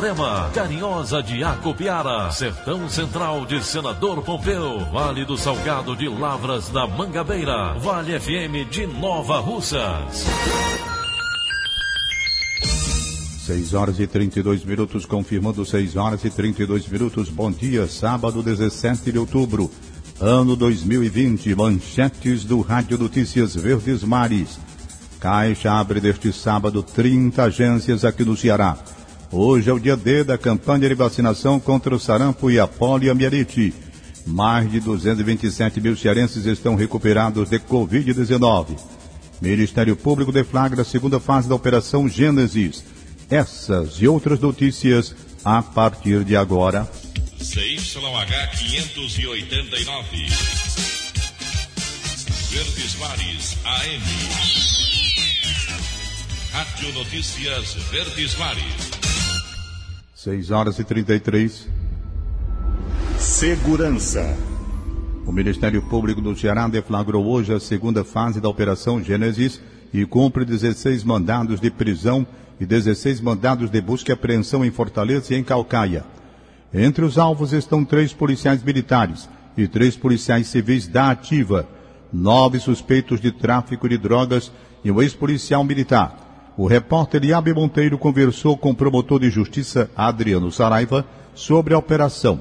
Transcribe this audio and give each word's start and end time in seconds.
Itarema, 0.00 0.50
Carinhosa 0.54 1.22
de 1.22 1.44
Acopiara, 1.44 2.30
Sertão 2.30 2.88
Central 2.88 3.44
de 3.44 3.62
Senador 3.62 4.22
Pompeu, 4.22 4.80
Vale 4.90 5.26
do 5.26 5.36
Salgado 5.36 5.94
de 5.94 6.08
Lavras 6.08 6.70
da 6.70 6.86
Mangabeira, 6.86 7.74
Vale 7.74 8.18
FM 8.18 8.64
de 8.70 8.86
Nova 8.86 9.40
Russas. 9.40 10.24
6 13.44 13.74
horas 13.74 14.00
e 14.00 14.06
32 14.06 14.64
minutos, 14.64 15.04
confirmando 15.04 15.66
6 15.66 15.96
horas 15.96 16.24
e 16.24 16.30
32 16.30 16.88
minutos. 16.88 17.28
Bom 17.28 17.50
dia, 17.50 17.86
sábado 17.86 18.42
17 18.42 19.12
de 19.12 19.18
outubro, 19.18 19.70
ano 20.18 20.56
2020. 20.56 21.54
Manchetes 21.54 22.42
do 22.42 22.62
Rádio 22.62 22.96
Notícias 22.96 23.54
Verdes 23.54 24.02
Mares. 24.02 24.58
Caixa 25.20 25.72
abre 25.72 26.00
deste 26.00 26.32
sábado 26.32 26.82
30 26.82 27.42
agências 27.42 28.02
aqui 28.02 28.24
no 28.24 28.34
Ceará. 28.34 28.78
Hoje 29.32 29.70
é 29.70 29.72
o 29.72 29.78
dia 29.78 29.96
D 29.96 30.24
da 30.24 30.36
campanha 30.36 30.88
de 30.88 30.94
vacinação 30.94 31.60
contra 31.60 31.94
o 31.94 32.00
sarampo 32.00 32.50
e 32.50 32.58
a 32.58 32.66
poliomielite. 32.66 33.72
Mais 34.26 34.68
de 34.68 34.80
227 34.80 35.80
mil 35.80 35.96
cearenses 35.96 36.46
estão 36.46 36.74
recuperados 36.74 37.48
de 37.48 37.60
Covid-19. 37.60 38.76
Ministério 39.40 39.94
Público 39.94 40.32
deflagra 40.32 40.82
a 40.82 40.84
segunda 40.84 41.20
fase 41.20 41.48
da 41.48 41.54
Operação 41.54 42.08
Gênesis. 42.08 42.84
Essas 43.30 44.02
e 44.02 44.08
outras 44.08 44.40
notícias 44.40 45.14
a 45.44 45.62
partir 45.62 46.24
de 46.24 46.34
agora. 46.34 46.90
CYH 47.38 48.50
589. 48.58 50.26
Verdes 52.50 52.96
Mares 52.98 53.56
AM. 53.64 54.02
Rádio 56.52 56.92
Notícias 56.92 57.74
Verdes 57.92 58.34
Mares. 58.36 58.99
6 60.22 60.50
horas 60.50 60.78
e 60.78 60.84
33. 60.84 61.66
Segurança. 63.16 64.36
O 65.24 65.32
Ministério 65.32 65.80
Público 65.80 66.20
do 66.20 66.36
Ceará 66.36 66.68
deflagrou 66.68 67.24
hoje 67.24 67.54
a 67.54 67.58
segunda 67.58 68.04
fase 68.04 68.38
da 68.38 68.46
Operação 68.46 69.02
Gênesis 69.02 69.62
e 69.94 70.04
cumpre 70.04 70.44
16 70.44 71.04
mandados 71.04 71.58
de 71.58 71.70
prisão 71.70 72.26
e 72.60 72.66
16 72.66 73.18
mandados 73.22 73.70
de 73.70 73.80
busca 73.80 74.12
e 74.12 74.12
apreensão 74.12 74.62
em 74.62 74.70
Fortaleza 74.70 75.32
e 75.32 75.38
em 75.38 75.42
Calcaia. 75.42 76.04
Entre 76.74 77.02
os 77.02 77.16
alvos 77.16 77.54
estão 77.54 77.82
três 77.82 78.12
policiais 78.12 78.62
militares 78.62 79.26
e 79.56 79.66
três 79.66 79.96
policiais 79.96 80.48
civis 80.48 80.86
da 80.86 81.10
ativa, 81.10 81.66
nove 82.12 82.60
suspeitos 82.60 83.22
de 83.22 83.32
tráfico 83.32 83.88
de 83.88 83.96
drogas 83.96 84.52
e 84.84 84.90
um 84.90 85.00
ex-policial 85.00 85.64
militar. 85.64 86.29
O 86.56 86.66
repórter 86.66 87.24
Iabe 87.24 87.54
Monteiro 87.54 87.96
conversou 87.96 88.56
com 88.56 88.70
o 88.70 88.74
promotor 88.74 89.20
de 89.20 89.30
justiça 89.30 89.90
Adriano 89.96 90.50
Saraiva 90.50 91.06
sobre 91.34 91.74
a 91.74 91.78
operação. 91.78 92.40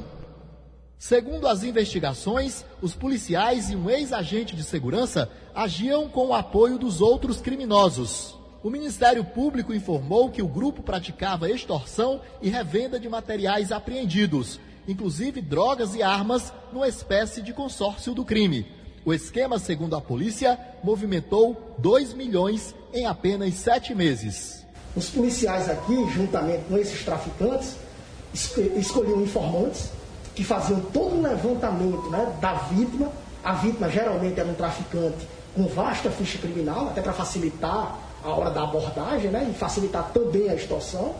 Segundo 0.97 1.47
as 1.47 1.63
investigações, 1.63 2.65
os 2.81 2.93
policiais 2.93 3.69
e 3.69 3.75
um 3.75 3.89
ex-agente 3.89 4.55
de 4.55 4.63
segurança 4.63 5.29
agiam 5.55 6.09
com 6.09 6.27
o 6.27 6.33
apoio 6.33 6.77
dos 6.77 6.99
outros 6.99 7.39
criminosos. 7.39 8.37
O 8.61 8.69
Ministério 8.69 9.23
Público 9.23 9.73
informou 9.73 10.29
que 10.29 10.41
o 10.41 10.47
grupo 10.47 10.83
praticava 10.83 11.49
extorsão 11.49 12.19
e 12.41 12.49
revenda 12.49 12.99
de 12.99 13.07
materiais 13.07 13.71
apreendidos, 13.71 14.59
inclusive 14.85 15.39
drogas 15.39 15.95
e 15.95 16.03
armas, 16.03 16.51
numa 16.73 16.87
espécie 16.87 17.41
de 17.41 17.53
consórcio 17.53 18.13
do 18.13 18.25
crime. 18.25 18.65
O 19.05 19.13
esquema, 19.13 19.57
segundo 19.57 19.95
a 19.95 20.01
polícia, 20.01 20.59
movimentou 20.83 21.75
2 21.77 22.13
milhões 22.13 22.75
em 22.93 23.05
apenas 23.05 23.53
sete 23.55 23.95
meses. 23.95 24.65
Os 24.95 25.09
policiais 25.09 25.69
aqui, 25.69 25.95
juntamente 26.11 26.63
com 26.67 26.77
esses 26.77 27.03
traficantes, 27.03 27.75
escolhiam 28.33 29.21
informantes 29.21 29.89
que 30.35 30.43
faziam 30.43 30.79
todo 30.81 31.15
um 31.15 31.21
levantamento 31.21 32.09
né, 32.09 32.33
da 32.41 32.53
vítima. 32.53 33.11
A 33.43 33.53
vítima 33.53 33.89
geralmente 33.89 34.39
era 34.39 34.49
um 34.49 34.53
traficante 34.53 35.27
com 35.55 35.67
vasta 35.67 36.09
ficha 36.11 36.37
criminal, 36.37 36.87
até 36.87 37.01
para 37.01 37.13
facilitar 37.13 37.97
a 38.23 38.29
hora 38.29 38.49
da 38.49 38.63
abordagem 38.63 39.31
né, 39.31 39.47
e 39.49 39.57
facilitar 39.57 40.11
também 40.13 40.49
a 40.49 40.55
extorsão. 40.55 41.15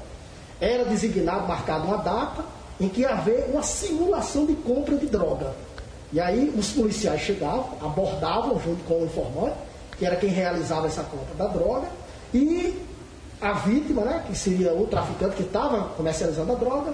Era 0.60 0.84
designado, 0.84 1.48
marcado 1.48 1.88
uma 1.88 1.98
data 1.98 2.44
em 2.80 2.90
que 2.90 3.02
ia 3.02 3.10
haver 3.10 3.50
uma 3.52 3.64
simulação 3.64 4.46
de 4.46 4.54
compra 4.56 4.96
de 4.98 5.06
droga. 5.06 5.54
E 6.12 6.20
aí 6.20 6.54
os 6.58 6.72
policiais 6.72 7.22
chegavam, 7.22 7.66
abordavam 7.82 8.60
junto 8.60 8.84
com 8.86 9.02
o 9.02 9.06
informante, 9.06 9.56
que 9.98 10.06
era 10.06 10.16
quem 10.16 10.30
realizava 10.30 10.88
essa 10.88 11.04
compra 11.04 11.36
da 11.36 11.48
droga, 11.48 11.88
e 12.34 12.76
a 13.42 13.54
vítima, 13.54 14.04
né, 14.04 14.24
que 14.28 14.38
seria 14.38 14.74
o 14.74 14.88
traficante 14.88 15.36
que 15.36 15.44
estava 15.44 15.90
comercializando 15.96 16.52
a 16.52 16.56
droga, 16.56 16.94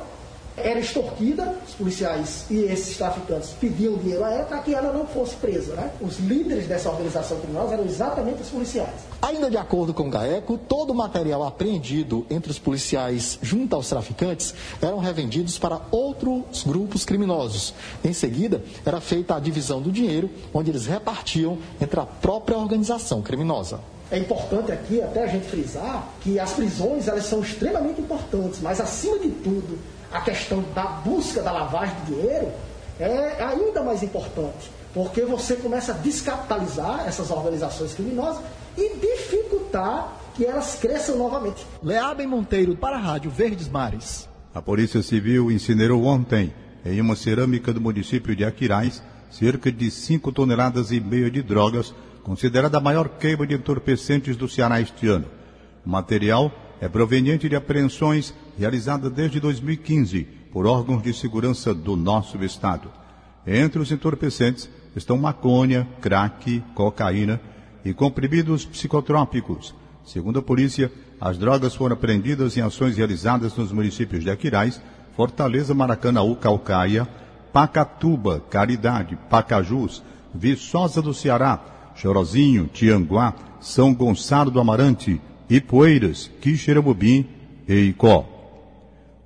era 0.57 0.79
extorquida, 0.79 1.55
os 1.67 1.73
policiais 1.73 2.45
e 2.49 2.59
esses 2.59 2.97
traficantes 2.97 3.49
pediam 3.59 3.97
dinheiro 3.97 4.23
a 4.23 4.31
ela 4.31 4.45
para 4.45 4.59
que 4.59 4.73
ela 4.73 4.93
não 4.93 5.05
fosse 5.05 5.35
presa. 5.35 5.73
Né? 5.75 5.91
Os 5.99 6.17
líderes 6.19 6.67
dessa 6.67 6.89
organização 6.89 7.39
criminosa 7.39 7.73
eram 7.73 7.85
exatamente 7.85 8.41
os 8.41 8.49
policiais. 8.49 8.95
Ainda 9.21 9.49
de 9.49 9.57
acordo 9.57 9.93
com 9.93 10.07
o 10.07 10.09
GAECO, 10.09 10.57
todo 10.57 10.91
o 10.91 10.95
material 10.95 11.43
apreendido 11.43 12.25
entre 12.29 12.51
os 12.51 12.59
policiais 12.59 13.37
junto 13.41 13.75
aos 13.75 13.89
traficantes 13.89 14.53
eram 14.81 14.99
revendidos 14.99 15.57
para 15.57 15.81
outros 15.91 16.63
grupos 16.63 17.03
criminosos. 17.03 17.73
Em 18.03 18.13
seguida, 18.13 18.63
era 18.85 19.01
feita 19.01 19.35
a 19.35 19.39
divisão 19.39 19.81
do 19.81 19.91
dinheiro, 19.91 20.29
onde 20.53 20.71
eles 20.71 20.85
repartiam 20.85 21.57
entre 21.81 21.99
a 21.99 22.05
própria 22.05 22.57
organização 22.57 23.21
criminosa. 23.21 23.79
É 24.11 24.19
importante 24.19 24.71
aqui 24.71 25.01
até 25.01 25.23
a 25.23 25.27
gente 25.27 25.47
frisar 25.47 26.07
que 26.21 26.39
as 26.39 26.53
prisões 26.53 27.07
elas 27.07 27.25
são 27.25 27.41
extremamente 27.41 27.99
importantes, 27.99 28.59
mas 28.61 28.79
acima 28.79 29.17
de 29.17 29.29
tudo, 29.29 29.79
a 30.15 30.21
questão 30.21 30.63
da 30.73 30.83
busca 30.83 31.41
da 31.41 31.51
lavagem 31.51 31.93
de 32.05 32.13
dinheiro 32.13 32.49
é 32.97 33.43
ainda 33.43 33.83
mais 33.83 34.01
importante, 34.01 34.71
porque 34.93 35.21
você 35.23 35.57
começa 35.57 35.91
a 35.91 35.95
descapitalizar 35.95 37.03
essas 37.05 37.29
organizações 37.29 37.93
criminosas 37.93 38.41
e 38.77 38.95
dificultar 38.95 40.13
que 40.33 40.45
elas 40.45 40.75
cresçam 40.75 41.17
novamente. 41.17 41.65
Leabem 41.83 42.25
Monteiro 42.25 42.77
para 42.77 42.95
a 42.95 42.99
Rádio 42.99 43.29
Verdes 43.29 43.67
Mares. 43.67 44.29
A 44.53 44.61
Polícia 44.61 45.03
Civil 45.03 45.51
incinerou 45.51 46.05
ontem, 46.05 46.53
em 46.85 47.01
uma 47.01 47.17
cerâmica 47.17 47.73
do 47.73 47.81
município 47.81 48.33
de 48.33 48.45
Aquiraz, 48.45 49.03
cerca 49.29 49.69
de 49.69 49.91
5 49.91 50.31
toneladas 50.31 50.91
e 50.91 50.99
meia 51.01 51.29
de 51.29 51.41
drogas, 51.41 51.93
considerada 52.23 52.77
a 52.77 52.81
maior 52.81 53.09
queima 53.09 53.45
de 53.45 53.53
entorpecentes 53.53 54.37
do 54.37 54.47
Ceará 54.47 54.79
este 54.79 55.09
ano. 55.09 55.25
O 55.85 55.89
material 55.89 56.49
é 56.81 56.87
proveniente 56.87 57.47
de 57.47 57.55
apreensões 57.55 58.33
realizadas 58.57 59.11
desde 59.11 59.39
2015 59.39 60.27
por 60.51 60.65
órgãos 60.65 61.03
de 61.03 61.13
segurança 61.13 61.73
do 61.73 61.95
nosso 61.95 62.43
estado. 62.43 62.89
Entre 63.45 63.79
os 63.79 63.91
entorpecentes 63.91 64.69
estão 64.95 65.17
maconha, 65.17 65.87
crack, 66.01 66.63
cocaína 66.73 67.39
e 67.83 67.93
comprimidos 67.93 68.65
psicotrópicos. 68.65 69.75
Segundo 70.05 70.39
a 70.39 70.41
polícia, 70.41 70.91
as 71.19 71.37
drogas 71.37 71.75
foram 71.75 71.95
apreendidas 71.95 72.57
em 72.57 72.61
ações 72.61 72.97
realizadas 72.97 73.55
nos 73.55 73.71
municípios 73.71 74.23
de 74.23 74.29
Aquiraz, 74.29 74.81
Fortaleza, 75.15 75.73
Maracanaú, 75.73 76.35
Calcaia, 76.35 77.07
Pacatuba, 77.51 78.41
Caridade, 78.49 79.17
Pacajus, 79.29 80.03
Viçosa 80.33 81.01
do 81.01 81.13
Ceará, 81.13 81.91
Chorozinho, 81.95 82.67
Tianguá, 82.67 83.33
São 83.61 83.93
Gonçalo 83.93 84.51
do 84.51 84.59
Amarante, 84.59 85.21
Ipueiras, 85.49 86.29
Quixeramobim 86.41 87.25
e 87.67 87.73
Icó. 87.89 88.27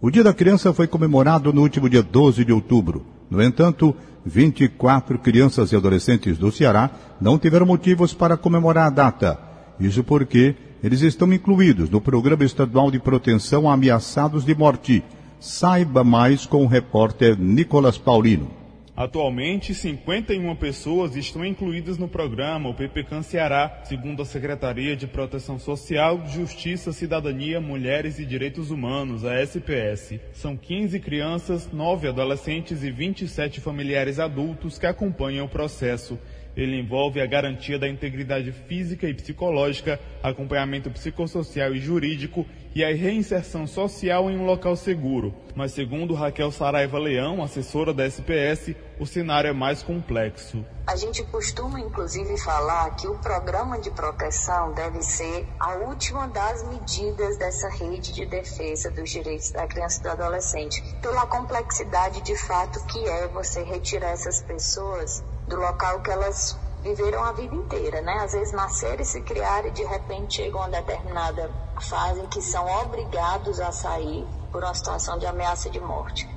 O 0.01 0.09
Dia 0.09 0.23
da 0.23 0.33
Criança 0.33 0.73
foi 0.73 0.87
comemorado 0.87 1.51
no 1.51 1.61
último 1.61 1.89
dia 1.89 2.01
12 2.01 2.45
de 2.45 2.53
outubro. 2.53 3.05
No 3.29 3.43
entanto, 3.43 3.95
24 4.25 5.19
crianças 5.19 5.71
e 5.71 5.75
adolescentes 5.75 6.37
do 6.37 6.51
Ceará 6.51 6.89
não 7.19 7.37
tiveram 7.37 7.65
motivos 7.65 8.13
para 8.13 8.37
comemorar 8.37 8.87
a 8.87 8.89
data. 8.89 9.39
Isso 9.79 10.03
porque 10.03 10.55
eles 10.83 11.01
estão 11.01 11.31
incluídos 11.33 11.89
no 11.89 11.99
Programa 11.99 12.43
Estadual 12.43 12.89
de 12.91 12.99
Proteção 12.99 13.69
a 13.69 13.73
Ameaçados 13.73 14.45
de 14.45 14.55
Morte. 14.55 15.03
Saiba 15.39 16.03
mais 16.03 16.45
com 16.45 16.63
o 16.63 16.67
repórter 16.67 17.37
Nicolas 17.39 17.97
Paulino. 17.97 18.58
Atualmente, 18.99 19.73
51 19.73 20.53
pessoas 20.57 21.15
estão 21.15 21.45
incluídas 21.45 21.97
no 21.97 22.09
programa 22.09 22.67
O 22.67 22.73
PPCAN 22.73 23.23
Ceará, 23.23 23.79
segundo 23.85 24.21
a 24.21 24.25
Secretaria 24.25 24.93
de 24.93 25.07
Proteção 25.07 25.57
Social, 25.57 26.27
Justiça, 26.27 26.91
Cidadania, 26.91 27.61
Mulheres 27.61 28.19
e 28.19 28.25
Direitos 28.25 28.71
Humanos, 28.71 29.23
a 29.23 29.41
SPS. 29.41 30.19
São 30.33 30.57
15 30.57 30.99
crianças, 30.99 31.71
9 31.71 32.09
adolescentes 32.09 32.83
e 32.83 32.91
27 32.91 33.61
familiares 33.61 34.19
adultos 34.19 34.77
que 34.77 34.85
acompanham 34.85 35.45
o 35.45 35.49
processo. 35.49 36.19
Ele 36.57 36.77
envolve 36.77 37.21
a 37.21 37.25
garantia 37.25 37.79
da 37.79 37.87
integridade 37.87 38.51
física 38.51 39.07
e 39.07 39.13
psicológica, 39.13 39.97
acompanhamento 40.21 40.91
psicossocial 40.91 41.73
e 41.73 41.79
jurídico 41.79 42.45
e 42.75 42.83
a 42.83 42.93
reinserção 42.93 43.65
social 43.65 44.29
em 44.29 44.37
um 44.37 44.45
local 44.45 44.75
seguro. 44.75 45.33
Mas 45.55 45.73
segundo 45.73 46.13
Raquel 46.13 46.51
Saraiva 46.51 46.97
Leão, 46.97 47.43
assessora 47.43 47.93
da 47.93 48.05
SPS, 48.05 48.75
o 48.99 49.05
cenário 49.05 49.49
é 49.49 49.53
mais 49.53 49.81
complexo. 49.81 50.63
A 50.87 50.95
gente 50.95 51.23
costuma 51.25 51.79
inclusive 51.79 52.37
falar 52.39 52.95
que 52.95 53.07
o 53.07 53.17
programa 53.19 53.79
de 53.79 53.91
proteção 53.91 54.73
deve 54.73 55.01
ser 55.01 55.47
a 55.59 55.75
última 55.75 56.27
das 56.27 56.63
medidas 56.67 57.37
dessa 57.37 57.69
rede 57.69 58.13
de 58.13 58.25
defesa 58.25 58.89
dos 58.91 59.09
direitos 59.09 59.51
da 59.51 59.67
criança 59.67 59.99
e 59.99 60.03
do 60.03 60.09
adolescente, 60.09 60.81
pela 61.01 61.25
complexidade 61.25 62.21
de 62.21 62.35
fato 62.35 62.83
que 62.85 62.99
é 63.07 63.27
você 63.27 63.63
retirar 63.63 64.11
essas 64.11 64.41
pessoas 64.41 65.23
do 65.47 65.55
local 65.55 66.01
que 66.01 66.11
elas 66.11 66.57
viveram 66.81 67.23
a 67.23 67.33
vida 67.33 67.53
inteira, 67.53 68.01
né? 68.01 68.13
Às 68.23 68.33
vezes 68.33 68.53
nasceram 68.53 69.01
e 69.01 69.05
se 69.05 69.21
criaram 69.21 69.67
e 69.67 69.71
de 69.71 69.83
repente 69.83 70.35
chegam 70.35 70.63
a 70.63 70.69
determinada 70.69 71.51
fase 71.79 72.21
em 72.21 72.27
que 72.27 72.41
são 72.41 72.65
obrigados 72.81 73.59
a 73.59 73.71
sair 73.71 74.25
por 74.51 74.63
uma 74.63 74.73
situação 74.73 75.17
de 75.17 75.25
ameaça 75.25 75.69
de 75.69 75.79
morte. 75.79 76.27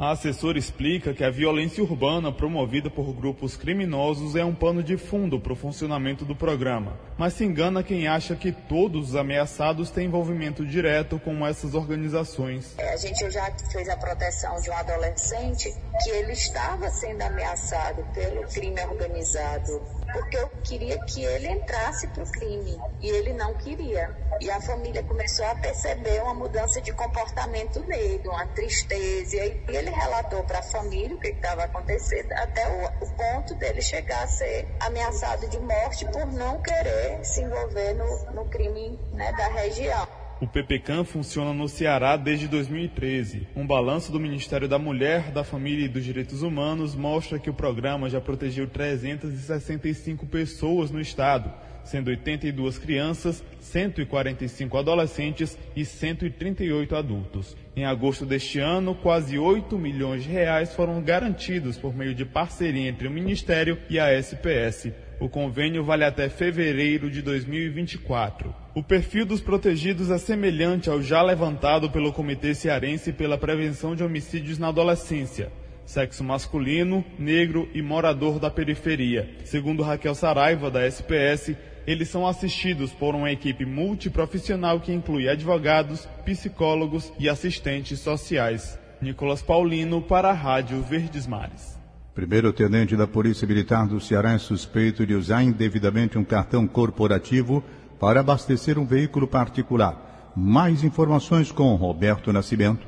A 0.00 0.12
assessora 0.12 0.56
explica 0.56 1.12
que 1.12 1.24
a 1.24 1.30
violência 1.30 1.82
urbana 1.82 2.30
promovida 2.30 2.88
por 2.88 3.12
grupos 3.12 3.56
criminosos 3.56 4.36
é 4.36 4.44
um 4.44 4.54
pano 4.54 4.80
de 4.80 4.96
fundo 4.96 5.40
para 5.40 5.52
o 5.52 5.56
funcionamento 5.56 6.24
do 6.24 6.36
programa, 6.36 6.92
mas 7.18 7.32
se 7.32 7.44
engana 7.44 7.82
quem 7.82 8.06
acha 8.06 8.36
que 8.36 8.52
todos 8.52 9.08
os 9.08 9.16
ameaçados 9.16 9.90
têm 9.90 10.06
envolvimento 10.06 10.64
direto 10.64 11.18
com 11.18 11.44
essas 11.44 11.74
organizações. 11.74 12.76
É, 12.78 12.92
a 12.92 12.96
gente 12.96 13.28
já 13.28 13.50
fez 13.72 13.88
a 13.88 13.96
proteção 13.96 14.60
de 14.60 14.70
um 14.70 14.74
adolescente 14.74 15.74
que 16.04 16.10
ele 16.10 16.30
estava 16.30 16.88
sendo 16.90 17.22
ameaçado 17.22 18.04
pelo 18.14 18.42
crime 18.42 18.80
organizado 18.82 19.97
porque 20.12 20.36
eu 20.36 20.48
queria 20.64 20.98
que 21.04 21.24
ele 21.24 21.48
entrasse 21.48 22.08
para 22.08 22.22
o 22.22 22.30
crime 22.30 22.78
e 23.00 23.08
ele 23.08 23.32
não 23.32 23.54
queria. 23.54 24.14
E 24.40 24.50
a 24.50 24.60
família 24.60 25.02
começou 25.02 25.44
a 25.46 25.54
perceber 25.54 26.22
uma 26.22 26.34
mudança 26.34 26.80
de 26.80 26.92
comportamento 26.92 27.80
nele, 27.86 28.28
uma 28.28 28.46
tristeza. 28.46 29.36
E 29.36 29.62
ele 29.68 29.90
relatou 29.90 30.44
para 30.44 30.60
a 30.60 30.62
família 30.62 31.16
o 31.16 31.20
que 31.20 31.28
estava 31.28 31.64
acontecendo, 31.64 32.32
até 32.32 32.66
o, 32.68 33.04
o, 33.04 33.16
ponto 33.18 33.54
dele 33.56 33.82
chegar 33.82 34.22
a 34.22 34.28
ser 34.28 34.68
ameaçado 34.80 35.48
de 35.48 35.58
morte 35.58 36.04
por 36.06 36.26
não 36.26 36.60
querer 36.62 37.24
se 37.24 37.42
envolver 37.42 37.94
no, 37.94 38.32
no 38.32 38.44
crime 38.46 38.98
né, 39.12 39.32
da 39.32 39.48
região. 39.48 40.17
O 40.40 40.46
PPCAM 40.46 41.02
funciona 41.02 41.52
no 41.52 41.68
Ceará 41.68 42.16
desde 42.16 42.46
2013. 42.46 43.48
Um 43.56 43.66
balanço 43.66 44.12
do 44.12 44.20
Ministério 44.20 44.68
da 44.68 44.78
Mulher, 44.78 45.32
da 45.32 45.42
Família 45.42 45.86
e 45.86 45.88
dos 45.88 46.04
Direitos 46.04 46.42
Humanos 46.42 46.94
mostra 46.94 47.40
que 47.40 47.50
o 47.50 47.54
programa 47.54 48.08
já 48.08 48.20
protegeu 48.20 48.68
365 48.68 50.26
pessoas 50.26 50.92
no 50.92 51.00
estado, 51.00 51.52
sendo 51.82 52.06
82 52.10 52.78
crianças, 52.78 53.42
145 53.58 54.78
adolescentes 54.78 55.58
e 55.74 55.84
138 55.84 56.94
adultos. 56.94 57.56
Em 57.74 57.84
agosto 57.84 58.24
deste 58.24 58.60
ano, 58.60 58.94
quase 58.94 59.36
8 59.40 59.76
milhões 59.76 60.22
de 60.22 60.28
reais 60.28 60.72
foram 60.72 61.02
garantidos 61.02 61.76
por 61.76 61.92
meio 61.92 62.14
de 62.14 62.24
parceria 62.24 62.88
entre 62.88 63.08
o 63.08 63.10
Ministério 63.10 63.76
e 63.90 63.98
a 63.98 64.12
SPS. 64.12 64.92
O 65.20 65.28
convênio 65.28 65.82
vale 65.82 66.04
até 66.04 66.28
fevereiro 66.28 67.10
de 67.10 67.20
2024. 67.22 68.54
O 68.72 68.84
perfil 68.84 69.26
dos 69.26 69.40
protegidos 69.40 70.12
é 70.12 70.18
semelhante 70.18 70.88
ao 70.88 71.02
já 71.02 71.20
levantado 71.22 71.90
pelo 71.90 72.12
Comitê 72.12 72.54
Cearense 72.54 73.12
pela 73.12 73.36
Prevenção 73.36 73.96
de 73.96 74.04
Homicídios 74.04 74.60
na 74.60 74.68
Adolescência. 74.68 75.50
Sexo 75.84 76.22
masculino, 76.22 77.04
negro 77.18 77.68
e 77.74 77.82
morador 77.82 78.38
da 78.38 78.48
periferia. 78.48 79.28
Segundo 79.44 79.82
Raquel 79.82 80.14
Saraiva, 80.14 80.70
da 80.70 80.86
SPS, 80.86 81.56
eles 81.84 82.08
são 82.08 82.24
assistidos 82.24 82.92
por 82.92 83.14
uma 83.16 83.32
equipe 83.32 83.64
multiprofissional 83.64 84.78
que 84.78 84.92
inclui 84.92 85.28
advogados, 85.28 86.06
psicólogos 86.24 87.12
e 87.18 87.28
assistentes 87.28 87.98
sociais. 87.98 88.78
Nicolas 89.00 89.42
Paulino 89.42 90.00
para 90.00 90.30
a 90.30 90.34
Rádio 90.34 90.80
Verdes 90.82 91.26
Mares. 91.26 91.77
Primeiro 92.18 92.52
tenente 92.52 92.96
da 92.96 93.06
Polícia 93.06 93.46
Militar 93.46 93.86
do 93.86 94.00
Ceará 94.00 94.32
é 94.32 94.38
suspeito 94.38 95.06
de 95.06 95.14
usar 95.14 95.44
indevidamente 95.44 96.18
um 96.18 96.24
cartão 96.24 96.66
corporativo 96.66 97.62
para 98.00 98.18
abastecer 98.18 98.76
um 98.76 98.84
veículo 98.84 99.28
particular. 99.28 100.32
Mais 100.34 100.82
informações 100.82 101.52
com 101.52 101.72
Roberto 101.76 102.32
Nascimento. 102.32 102.84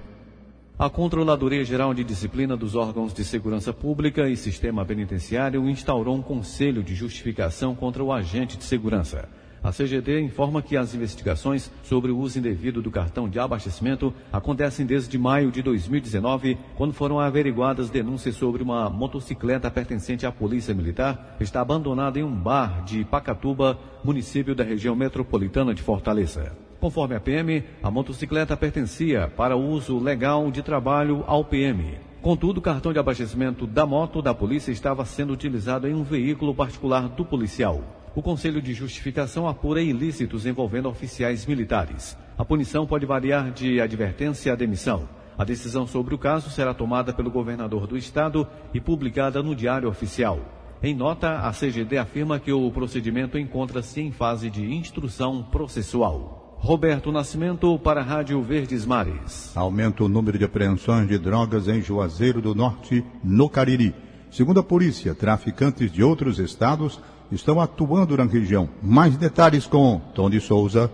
A 0.76 0.90
Controladoria 0.90 1.64
Geral 1.64 1.94
de 1.94 2.02
Disciplina 2.02 2.56
dos 2.56 2.74
Órgãos 2.74 3.14
de 3.14 3.24
Segurança 3.24 3.72
Pública 3.72 4.28
e 4.28 4.36
Sistema 4.36 4.84
Penitenciário 4.84 5.68
instaurou 5.68 6.16
um 6.16 6.22
conselho 6.22 6.82
de 6.82 6.96
justificação 6.96 7.72
contra 7.72 8.02
o 8.02 8.12
agente 8.12 8.56
de 8.56 8.64
segurança. 8.64 9.28
A 9.62 9.70
CGD 9.72 10.20
informa 10.22 10.62
que 10.62 10.74
as 10.74 10.94
investigações 10.94 11.70
sobre 11.82 12.10
o 12.10 12.18
uso 12.18 12.38
indevido 12.38 12.80
do 12.80 12.90
cartão 12.90 13.28
de 13.28 13.38
abastecimento 13.38 14.12
acontecem 14.32 14.86
desde 14.86 15.18
maio 15.18 15.50
de 15.50 15.60
2019, 15.60 16.56
quando 16.76 16.94
foram 16.94 17.20
averiguadas 17.20 17.90
denúncias 17.90 18.36
sobre 18.36 18.62
uma 18.62 18.88
motocicleta 18.88 19.70
pertencente 19.70 20.24
à 20.24 20.32
Polícia 20.32 20.74
Militar 20.74 21.36
está 21.40 21.60
abandonada 21.60 22.18
em 22.18 22.22
um 22.22 22.34
bar 22.34 22.82
de 22.84 23.04
Pacatuba, 23.04 23.78
município 24.02 24.54
da 24.54 24.64
região 24.64 24.96
metropolitana 24.96 25.74
de 25.74 25.82
Fortaleza. 25.82 26.56
Conforme 26.80 27.14
a 27.14 27.20
PM, 27.20 27.62
a 27.82 27.90
motocicleta 27.90 28.56
pertencia 28.56 29.30
para 29.36 29.56
uso 29.56 29.98
legal 29.98 30.50
de 30.50 30.62
trabalho 30.62 31.22
ao 31.26 31.44
PM. 31.44 31.98
Contudo, 32.22 32.58
o 32.58 32.62
cartão 32.62 32.94
de 32.94 32.98
abastecimento 32.98 33.66
da 33.66 33.84
moto 33.84 34.22
da 34.22 34.32
polícia 34.32 34.72
estava 34.72 35.04
sendo 35.04 35.34
utilizado 35.34 35.86
em 35.86 35.94
um 35.94 36.02
veículo 36.02 36.54
particular 36.54 37.08
do 37.08 37.26
policial. 37.26 37.99
O 38.12 38.22
Conselho 38.22 38.60
de 38.60 38.74
Justificação 38.74 39.46
apura 39.46 39.80
ilícitos 39.80 40.44
envolvendo 40.44 40.88
oficiais 40.88 41.46
militares. 41.46 42.18
A 42.36 42.44
punição 42.44 42.84
pode 42.84 43.06
variar 43.06 43.52
de 43.52 43.80
advertência 43.80 44.52
a 44.52 44.56
demissão. 44.56 45.08
A 45.38 45.44
decisão 45.44 45.86
sobre 45.86 46.12
o 46.12 46.18
caso 46.18 46.50
será 46.50 46.74
tomada 46.74 47.12
pelo 47.12 47.30
governador 47.30 47.86
do 47.86 47.96
estado 47.96 48.46
e 48.74 48.80
publicada 48.80 49.42
no 49.44 49.54
Diário 49.54 49.88
Oficial. 49.88 50.40
Em 50.82 50.92
nota, 50.92 51.38
a 51.38 51.52
CGD 51.52 51.98
afirma 51.98 52.40
que 52.40 52.52
o 52.52 52.70
procedimento 52.72 53.38
encontra-se 53.38 54.00
em 54.00 54.10
fase 54.10 54.50
de 54.50 54.74
instrução 54.74 55.42
processual. 55.44 56.56
Roberto 56.58 57.12
Nascimento 57.12 57.78
para 57.78 58.00
a 58.00 58.04
Rádio 58.04 58.42
Verdes 58.42 58.84
Mares. 58.84 59.56
Aumenta 59.56 60.02
o 60.02 60.08
número 60.08 60.36
de 60.36 60.44
apreensões 60.44 61.06
de 61.06 61.16
drogas 61.16 61.68
em 61.68 61.80
Juazeiro 61.80 62.42
do 62.42 62.56
Norte, 62.56 63.04
no 63.22 63.48
Cariri. 63.48 63.94
Segundo 64.30 64.60
a 64.60 64.62
polícia, 64.62 65.14
traficantes 65.14 65.90
de 65.90 66.02
outros 66.02 66.38
estados 66.38 67.00
estão 67.32 67.60
atuando 67.60 68.16
na 68.16 68.24
região. 68.24 68.68
Mais 68.82 69.16
detalhes 69.16 69.66
com 69.66 70.00
Tom 70.14 70.28
de 70.28 70.40
Souza. 70.40 70.90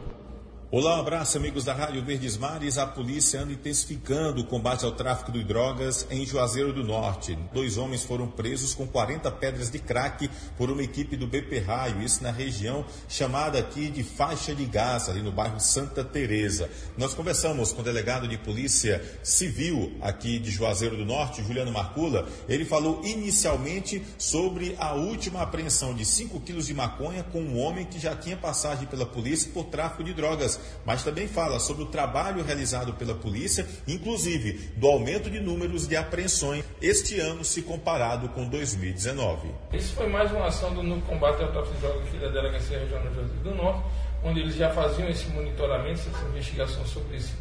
Olá, 0.68 0.96
um 0.96 1.00
abraço 1.00 1.38
amigos 1.38 1.64
da 1.64 1.73
Rádio 1.73 2.02
Verdes 2.02 2.37
Mares. 2.37 2.76
A 2.76 2.85
polícia 2.85 3.40
anda 3.40 3.52
intensificando 3.52 4.40
o 4.40 4.44
combate 4.44 4.85
ao 4.85 4.90
tráfico 4.90 5.30
de 5.30 5.44
drogas 5.44 6.04
em 6.11 6.26
Juazeiro 6.26 6.73
do 6.73 6.82
Norte. 6.82 7.38
Dois 7.54 7.78
homens 7.78 8.02
foram 8.02 8.26
presos 8.26 8.75
com 8.75 8.85
40 8.85 9.30
pedras 9.30 9.70
de 9.70 9.78
crack 9.78 10.28
por 10.56 10.68
uma 10.68 10.82
equipe 10.82 11.16
do 11.16 11.25
BP 11.25 11.61
Raio, 11.61 12.02
isso 12.02 12.20
na 12.20 12.32
região 12.32 12.85
chamada 13.08 13.61
aqui 13.61 13.88
de 13.88 14.02
Faixa 14.02 14.56
de 14.56 14.64
Gás, 14.64 15.08
ali 15.08 15.23
no 15.23 15.30
bairro 15.30 15.61
Santa 15.61 16.02
Teresa. 16.02 16.68
Nós 16.99 17.14
conversamos 17.14 17.70
com 17.70 17.80
o 17.80 17.85
delegado 17.85 18.26
de 18.26 18.37
polícia 18.37 19.00
civil 19.23 19.96
aqui 20.02 20.37
de 20.40 20.50
Juazeiro 20.50 20.96
do 20.96 21.04
Norte, 21.04 21.44
Juliano 21.44 21.70
Marcula. 21.70 22.28
Ele 22.49 22.64
falou 22.64 23.02
inicialmente 23.04 24.04
sobre 24.18 24.75
a 24.80 24.94
última 24.94 25.42
apreensão 25.42 25.94
de 25.94 26.04
5 26.04 26.40
quilos 26.40 26.66
de 26.66 26.75
maconha 26.75 27.23
com 27.23 27.40
um 27.40 27.56
homem 27.56 27.87
que 27.87 28.00
já 28.00 28.16
tinha 28.16 28.37
passagem 28.37 28.88
pela 28.88 29.06
polícia 29.06 29.49
por 29.54 29.66
tráfico 29.66 30.02
de 30.02 30.12
drogas 30.12 30.56
mas 30.85 31.02
também 31.02 31.26
fala 31.28 31.58
sobre 31.58 31.82
o 31.82 31.87
trabalho 31.87 32.42
realizado 32.44 32.94
pela 32.94 33.14
polícia, 33.14 33.66
inclusive 33.87 34.73
do 34.76 34.87
aumento 34.87 35.30
de 35.30 35.40
números 35.40 35.87
de 35.87 35.96
apreensões 35.96 36.64
este 36.80 37.18
ano 37.20 37.44
se 37.44 37.62
comparado 37.62 38.28
com 38.30 38.49
2019. 38.49 39.49
Isso 39.73 39.94
foi 39.94 40.08
mais 40.08 40.30
uma 40.30 40.46
ação 40.46 40.73
do 40.75 40.82
Núcleo 40.82 41.06
Combate 41.06 41.42
ao 41.42 41.52
Tráfico 41.52 41.75
de 41.75 41.80
Drogas 41.80 42.08
aqui 42.08 42.18
da 42.18 42.28
Delegacia 42.28 42.78
Regional 42.78 43.12
do 43.42 43.54
Norte, 43.54 43.82
onde 44.25 44.40
eles 44.40 44.54
já 44.54 44.70
faziam 44.70 45.08
esse 45.08 45.28
monitoramento, 45.28 46.00
essa 46.00 46.25
investigação 46.28 46.85
sobre 46.87 47.16
esse, 47.16 47.32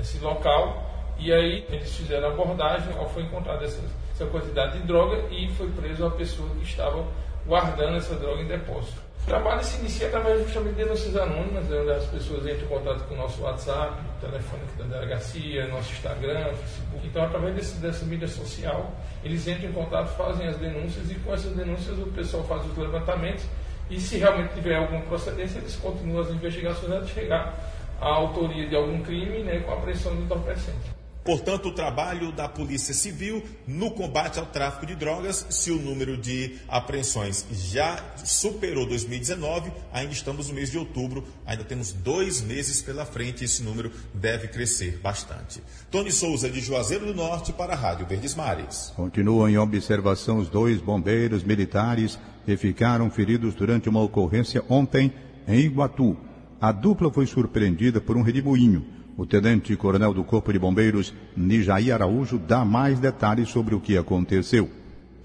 esse 0.00 0.18
local, 0.18 1.14
e 1.18 1.32
aí 1.32 1.66
eles 1.68 1.94
fizeram 1.94 2.28
a 2.28 2.32
abordagem, 2.32 2.92
foi 3.12 3.22
encontrada 3.22 3.64
essa, 3.64 3.82
essa 4.14 4.26
quantidade 4.26 4.78
de 4.78 4.86
droga 4.86 5.22
e 5.30 5.48
foi 5.54 5.68
preso 5.70 6.06
a 6.06 6.10
pessoa 6.10 6.48
que 6.50 6.64
estava 6.64 7.04
guardando 7.46 7.96
essa 7.96 8.14
droga 8.14 8.42
em 8.42 8.46
depósito. 8.46 9.09
O 9.22 9.26
trabalho 9.26 9.62
se 9.62 9.78
inicia 9.78 10.08
através 10.08 10.42
justamente 10.42 10.74
de 10.74 10.84
denúncias 10.84 11.16
anônimas, 11.16 11.64
onde 11.70 11.90
as 11.90 12.04
pessoas 12.06 12.46
entram 12.46 12.64
em 12.64 12.68
contato 12.68 13.06
com 13.06 13.14
o 13.14 13.16
nosso 13.18 13.42
WhatsApp, 13.42 14.02
telefone 14.20 14.62
da 14.76 14.84
delegacia, 14.84 15.68
nosso 15.68 15.92
Instagram, 15.92 16.52
Facebook. 16.54 17.06
Então, 17.06 17.22
através 17.24 17.54
desse, 17.54 17.76
dessa 17.76 18.04
mídia 18.06 18.26
social, 18.26 18.92
eles 19.22 19.46
entram 19.46 19.70
em 19.70 19.72
contato, 19.72 20.08
fazem 20.16 20.48
as 20.48 20.56
denúncias 20.56 21.10
e 21.10 21.14
com 21.16 21.32
essas 21.32 21.54
denúncias 21.54 21.98
o 21.98 22.06
pessoal 22.06 22.42
faz 22.44 22.64
os 22.66 22.76
levantamentos 22.76 23.44
e 23.90 24.00
se 24.00 24.18
realmente 24.18 24.54
tiver 24.54 24.76
alguma 24.76 25.00
procedência, 25.02 25.58
eles 25.58 25.74
continuam 25.76 26.22
as 26.22 26.30
investigações 26.30 26.92
até 26.92 27.06
chegar 27.08 27.54
à 28.00 28.06
autoria 28.06 28.68
de 28.68 28.76
algum 28.76 29.02
crime 29.02 29.42
né, 29.42 29.58
com 29.60 29.72
a 29.72 29.74
apreensão 29.74 30.14
do 30.14 30.22
entorpecente. 30.22 30.99
Portanto, 31.24 31.68
o 31.68 31.72
trabalho 31.72 32.32
da 32.32 32.48
Polícia 32.48 32.94
Civil 32.94 33.42
no 33.66 33.90
combate 33.90 34.38
ao 34.38 34.46
tráfico 34.46 34.86
de 34.86 34.94
drogas, 34.94 35.46
se 35.50 35.70
o 35.70 35.78
número 35.78 36.16
de 36.16 36.56
apreensões 36.66 37.46
já 37.52 38.02
superou 38.24 38.86
2019, 38.86 39.70
ainda 39.92 40.12
estamos 40.12 40.48
no 40.48 40.54
mês 40.54 40.70
de 40.70 40.78
outubro, 40.78 41.24
ainda 41.44 41.62
temos 41.62 41.92
dois 41.92 42.40
meses 42.40 42.80
pela 42.80 43.04
frente 43.04 43.42
e 43.42 43.44
esse 43.44 43.62
número 43.62 43.92
deve 44.14 44.48
crescer 44.48 44.98
bastante. 45.02 45.62
Tony 45.90 46.10
Souza, 46.10 46.48
de 46.48 46.60
Juazeiro 46.60 47.06
do 47.06 47.14
Norte, 47.14 47.52
para 47.52 47.74
a 47.74 47.76
Rádio 47.76 48.06
Verdes 48.06 48.34
Mares. 48.34 48.92
Continuam 48.96 49.48
em 49.48 49.58
observação 49.58 50.38
os 50.38 50.48
dois 50.48 50.80
bombeiros 50.80 51.44
militares 51.44 52.18
que 52.46 52.56
ficaram 52.56 53.10
feridos 53.10 53.54
durante 53.54 53.88
uma 53.88 54.02
ocorrência 54.02 54.64
ontem 54.68 55.12
em 55.46 55.60
Iguatu. 55.60 56.16
A 56.60 56.72
dupla 56.72 57.12
foi 57.12 57.26
surpreendida 57.26 58.00
por 58.00 58.16
um 58.16 58.22
redemoinho. 58.22 58.99
O 59.20 59.26
tenente-coronel 59.26 60.14
do 60.14 60.24
Corpo 60.24 60.50
de 60.50 60.58
Bombeiros, 60.58 61.12
Nijaí 61.36 61.92
Araújo, 61.92 62.38
dá 62.38 62.64
mais 62.64 62.98
detalhes 62.98 63.50
sobre 63.50 63.74
o 63.74 63.78
que 63.78 63.98
aconteceu. 63.98 64.66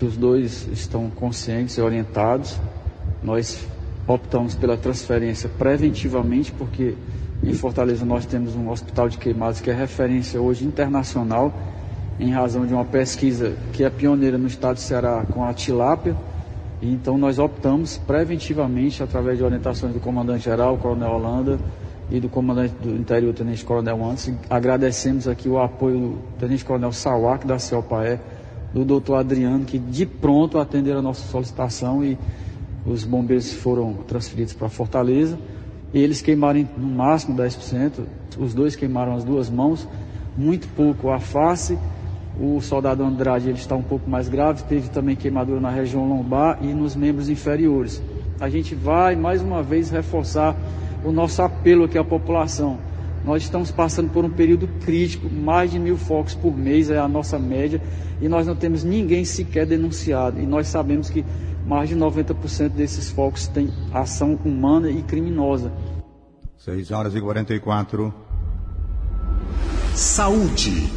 Os 0.04 0.18
dois 0.18 0.68
estão 0.68 1.10
conscientes 1.10 1.78
e 1.78 1.82
orientados. 1.82 2.60
Nós 3.24 3.66
optamos 4.06 4.54
pela 4.54 4.76
transferência 4.76 5.48
preventivamente, 5.48 6.52
porque 6.52 6.94
em 7.42 7.54
Fortaleza 7.54 8.04
nós 8.04 8.26
temos 8.26 8.54
um 8.54 8.70
hospital 8.70 9.08
de 9.08 9.18
queimados 9.18 9.62
que 9.62 9.70
é 9.70 9.74
referência 9.74 10.42
hoje 10.42 10.66
internacional, 10.66 11.54
em 12.20 12.32
razão 12.32 12.66
de 12.66 12.74
uma 12.74 12.84
pesquisa 12.84 13.56
que 13.72 13.86
é 13.86 13.90
pioneira 13.90 14.38
no 14.38 14.48
estado 14.48 14.76
de 14.76 14.82
Ceará 14.82 15.26
com 15.32 15.46
a 15.46 15.54
tilápia. 15.54 16.18
Então 16.82 17.18
nós 17.18 17.40
optamos 17.40 17.98
preventivamente, 18.06 19.02
através 19.02 19.38
de 19.38 19.44
orientações 19.46 19.94
do 19.94 20.02
comandante-geral, 20.02 20.78
coronel 20.80 21.12
Holanda, 21.12 21.60
e 22.10 22.20
do 22.20 22.30
comandante 22.30 22.74
do 22.82 22.96
interior, 22.96 23.34
Tenente 23.34 23.66
Coronel 23.66 24.04
Antes. 24.04 24.32
Agradecemos 24.50 25.28
aqui 25.28 25.50
o 25.50 25.60
apoio 25.60 26.00
do 26.00 26.18
Tenente 26.40 26.64
Coronel 26.64 26.92
Sawak, 26.92 27.48
da 27.48 27.58
CELPAE, 27.58 28.20
do 28.74 28.86
doutor 28.86 29.16
Adriano, 29.16 29.66
que 29.66 29.80
de 29.80 30.06
pronto 30.06 30.60
atenderam 30.60 31.00
a 31.00 31.02
nossa 31.02 31.26
solicitação 31.28 32.04
e 32.04 32.18
os 32.86 33.04
bombeiros 33.04 33.54
foram 33.54 33.94
transferidos 34.08 34.54
para 34.54 34.70
Fortaleza. 34.70 35.38
E 35.94 36.00
eles 36.00 36.22
queimaram 36.22 36.68
no 36.78 36.88
máximo 36.88 37.36
10%, 37.38 38.04
os 38.38 38.54
dois 38.54 38.76
queimaram 38.76 39.16
as 39.16 39.24
duas 39.24 39.50
mãos, 39.50 39.88
muito 40.38 40.68
pouco 40.76 41.10
a 41.10 41.20
face. 41.20 41.78
O 42.38 42.60
soldado 42.60 43.02
Andrade 43.02 43.48
ele 43.48 43.58
está 43.58 43.76
um 43.76 43.82
pouco 43.82 44.10
mais 44.10 44.28
grave, 44.28 44.64
teve 44.64 44.90
também 44.90 45.16
queimadura 45.16 45.62
na 45.62 45.70
região 45.70 46.08
lombar 46.08 46.60
e 46.62 46.68
nos 46.68 46.94
membros 46.96 47.30
inferiores. 47.30 48.02
A 48.42 48.50
gente 48.50 48.76
vai 48.76 49.16
mais 49.16 49.42
uma 49.42 49.64
vez 49.64 49.90
reforçar 49.90 50.54
o 51.06 51.12
nosso 51.12 51.42
apelo 51.42 51.86
aqui 51.86 51.98
à 51.98 52.04
população. 52.04 52.80
Nós 53.24 53.44
estamos 53.44 53.72
passando 53.72 54.10
por 54.10 54.26
um 54.26 54.30
período 54.30 54.68
crítico, 54.84 55.30
mais 55.30 55.72
de 55.72 55.80
mil 55.80 55.98
focos 55.98 56.34
por 56.34 56.56
mês 56.56 56.90
é 56.90 56.98
a 56.98 57.08
nossa 57.08 57.40
média, 57.40 57.82
e 58.22 58.28
nós 58.28 58.46
não 58.46 58.56
temos 58.56 58.84
ninguém 58.84 59.24
sequer 59.24 59.66
denunciado. 59.66 60.40
E 60.40 60.46
nós 60.46 60.68
sabemos 60.68 61.10
que 61.10 61.24
mais 61.66 61.90
de 61.90 61.96
90% 61.96 62.70
desses 62.70 63.10
focos 63.10 63.48
têm 63.48 63.70
ação 63.94 64.40
humana 64.44 64.90
e 64.90 65.02
criminosa. 65.02 65.72
6 66.58 66.92
horas 66.92 67.16
e 67.16 67.22
44. 67.22 68.14
Saúde. 69.94 70.92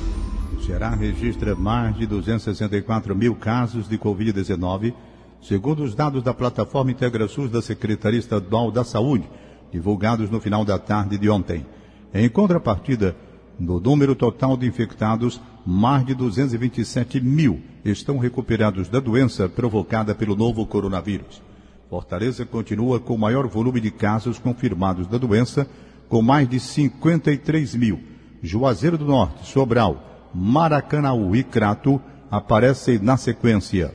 O 0.57 0.63
Ceará 0.63 0.91
registra 0.95 1.55
mais 1.55 1.97
de 1.97 2.07
264 2.07 3.15
mil 3.15 3.35
casos 3.37 3.89
de 3.89 3.99
Covid-19, 3.99 4.93
segundo 5.41 5.83
os 5.83 5.95
dados 5.95 6.23
da 6.23 6.35
plataforma 6.35 6.91
IntegraSUS 6.91 7.51
da 7.51 7.63
Secretaria 7.63 8.19
Estadual 8.19 8.71
da 8.71 8.85
Saúde 8.85 9.29
divulgados 9.73 10.31
no 10.31 10.41
final 10.41 10.65
da 10.65 10.79
tarde 10.79 11.19
de 11.19 11.29
ontem. 11.29 11.65
Em 12.13 12.29
contrapartida, 12.29 13.15
no 13.59 13.81
número 13.81 14.15
total 14.15 14.57
de 14.57 14.67
infectados, 14.67 15.41
mais 15.67 16.07
de 16.07 16.15
227 16.15 17.21
mil 17.21 17.61
estão 17.85 18.19
recuperados 18.19 18.89
da 18.89 19.01
doença 19.01 19.49
provocada 19.49 20.15
pelo 20.15 20.37
novo 20.37 20.65
coronavírus. 20.65 21.43
Fortaleza 21.91 22.45
continua 22.45 23.01
com 23.01 23.15
o 23.15 23.19
maior 23.19 23.47
volume 23.47 23.81
de 23.81 23.91
casos 23.91 24.39
confirmados 24.39 25.07
da 25.07 25.19
doença, 25.19 25.67
com 26.09 26.23
mais 26.23 26.49
de 26.49 26.61
53 26.61 27.75
mil. 27.75 28.01
Juazeiro 28.43 28.97
do 28.97 29.07
Norte, 29.07 29.47
Sobral, 29.47 30.31
Maracanaú 30.35 31.35
e 31.35 31.43
Crato 31.43 32.01
aparecem 32.31 32.99
na 32.99 33.17
sequência. 33.17 33.93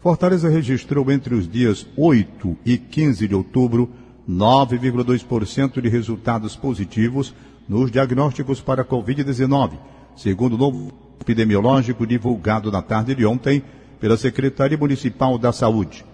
Fortaleza 0.00 0.48
registrou 0.48 1.10
entre 1.12 1.34
os 1.34 1.48
dias 1.48 1.86
8 1.96 2.56
e 2.64 2.76
15 2.76 3.28
de 3.28 3.34
outubro 3.34 3.88
9,2% 4.28 5.80
de 5.80 5.88
resultados 5.88 6.56
positivos 6.56 7.34
nos 7.68 7.90
diagnósticos 7.90 8.60
para 8.60 8.84
Covid-19, 8.84 9.72
segundo 10.16 10.54
o 10.54 10.58
novo 10.58 10.92
epidemiológico 11.20 12.06
divulgado 12.06 12.70
na 12.70 12.82
tarde 12.82 13.14
de 13.14 13.24
ontem 13.24 13.62
pela 14.00 14.16
Secretaria 14.16 14.76
Municipal 14.76 15.38
da 15.38 15.52
Saúde. 15.52 16.04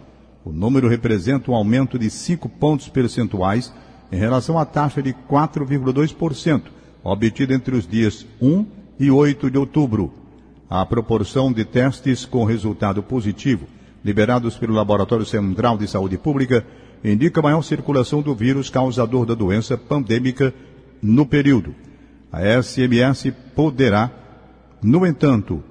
O 0.44 0.52
número 0.52 0.88
representa 0.88 1.50
um 1.50 1.54
aumento 1.54 1.98
de 1.98 2.08
5 2.10 2.48
pontos 2.48 2.88
percentuais 2.88 3.72
em 4.10 4.16
relação 4.16 4.58
à 4.58 4.64
taxa 4.64 5.02
de 5.02 5.12
4,2%, 5.12 6.62
obtida 7.02 7.54
entre 7.54 7.76
os 7.76 7.86
dias 7.86 8.26
1 8.40 8.66
e 8.98 9.10
8 9.10 9.50
de 9.50 9.58
outubro. 9.58 10.12
A 10.68 10.84
proporção 10.84 11.52
de 11.52 11.64
testes 11.64 12.24
com 12.24 12.44
resultado 12.44 13.02
positivo 13.02 13.66
liberados 14.04 14.56
pelo 14.56 14.74
Laboratório 14.74 15.26
Central 15.26 15.76
de 15.76 15.88
Saúde 15.88 16.16
Pública 16.16 16.64
indica 17.04 17.42
maior 17.42 17.62
circulação 17.62 18.22
do 18.22 18.34
vírus 18.34 18.70
causador 18.70 19.24
da 19.24 19.34
doença 19.34 19.76
pandêmica 19.76 20.52
no 21.02 21.26
período. 21.26 21.74
A 22.32 22.40
SMS 22.62 23.32
poderá, 23.54 24.10
no 24.82 25.06
entanto, 25.06 25.62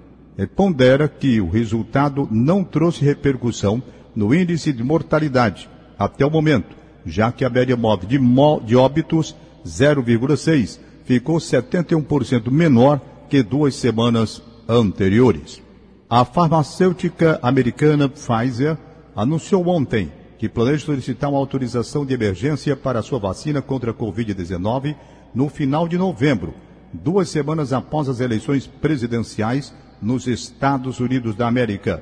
pondera 0.55 1.07
que 1.07 1.41
o 1.41 1.49
resultado 1.49 2.27
não 2.31 2.63
trouxe 2.63 3.03
repercussão 3.03 3.81
no 4.15 4.33
índice 4.33 4.71
de 4.73 4.83
mortalidade 4.83 5.69
até 5.97 6.25
o 6.25 6.31
momento, 6.31 6.75
já 7.05 7.31
que 7.31 7.45
a 7.45 7.49
média 7.49 7.75
móvel 7.75 8.07
de, 8.07 8.19
de 8.65 8.75
óbitos 8.75 9.35
0,6 9.65 10.79
ficou 11.03 11.37
71% 11.37 12.51
menor 12.51 12.99
que 13.29 13.43
duas 13.43 13.75
semanas 13.75 14.41
anteriores. 14.67 15.61
A 16.09 16.23
farmacêutica 16.23 17.37
americana 17.41 18.07
Pfizer 18.07 18.77
anunciou 19.13 19.67
ontem 19.67 20.09
que 20.37 20.47
planeja 20.47 20.85
solicitar 20.85 21.29
uma 21.29 21.37
autorização 21.37 22.05
de 22.05 22.13
emergência 22.13 22.77
para 22.77 23.01
sua 23.01 23.19
vacina 23.19 23.61
contra 23.61 23.91
a 23.91 23.93
Covid-19 23.93 24.95
no 25.35 25.49
final 25.49 25.85
de 25.85 25.97
novembro, 25.97 26.53
duas 26.93 27.27
semanas 27.27 27.73
após 27.73 28.07
as 28.07 28.21
eleições 28.21 28.65
presidenciais 28.65 29.73
nos 30.01 30.27
Estados 30.27 31.01
Unidos 31.01 31.35
da 31.35 31.45
América. 31.45 32.01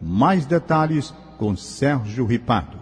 Mais 0.00 0.46
detalhes 0.46 1.12
com 1.36 1.56
Sérgio 1.56 2.26
Ripardo. 2.26 2.79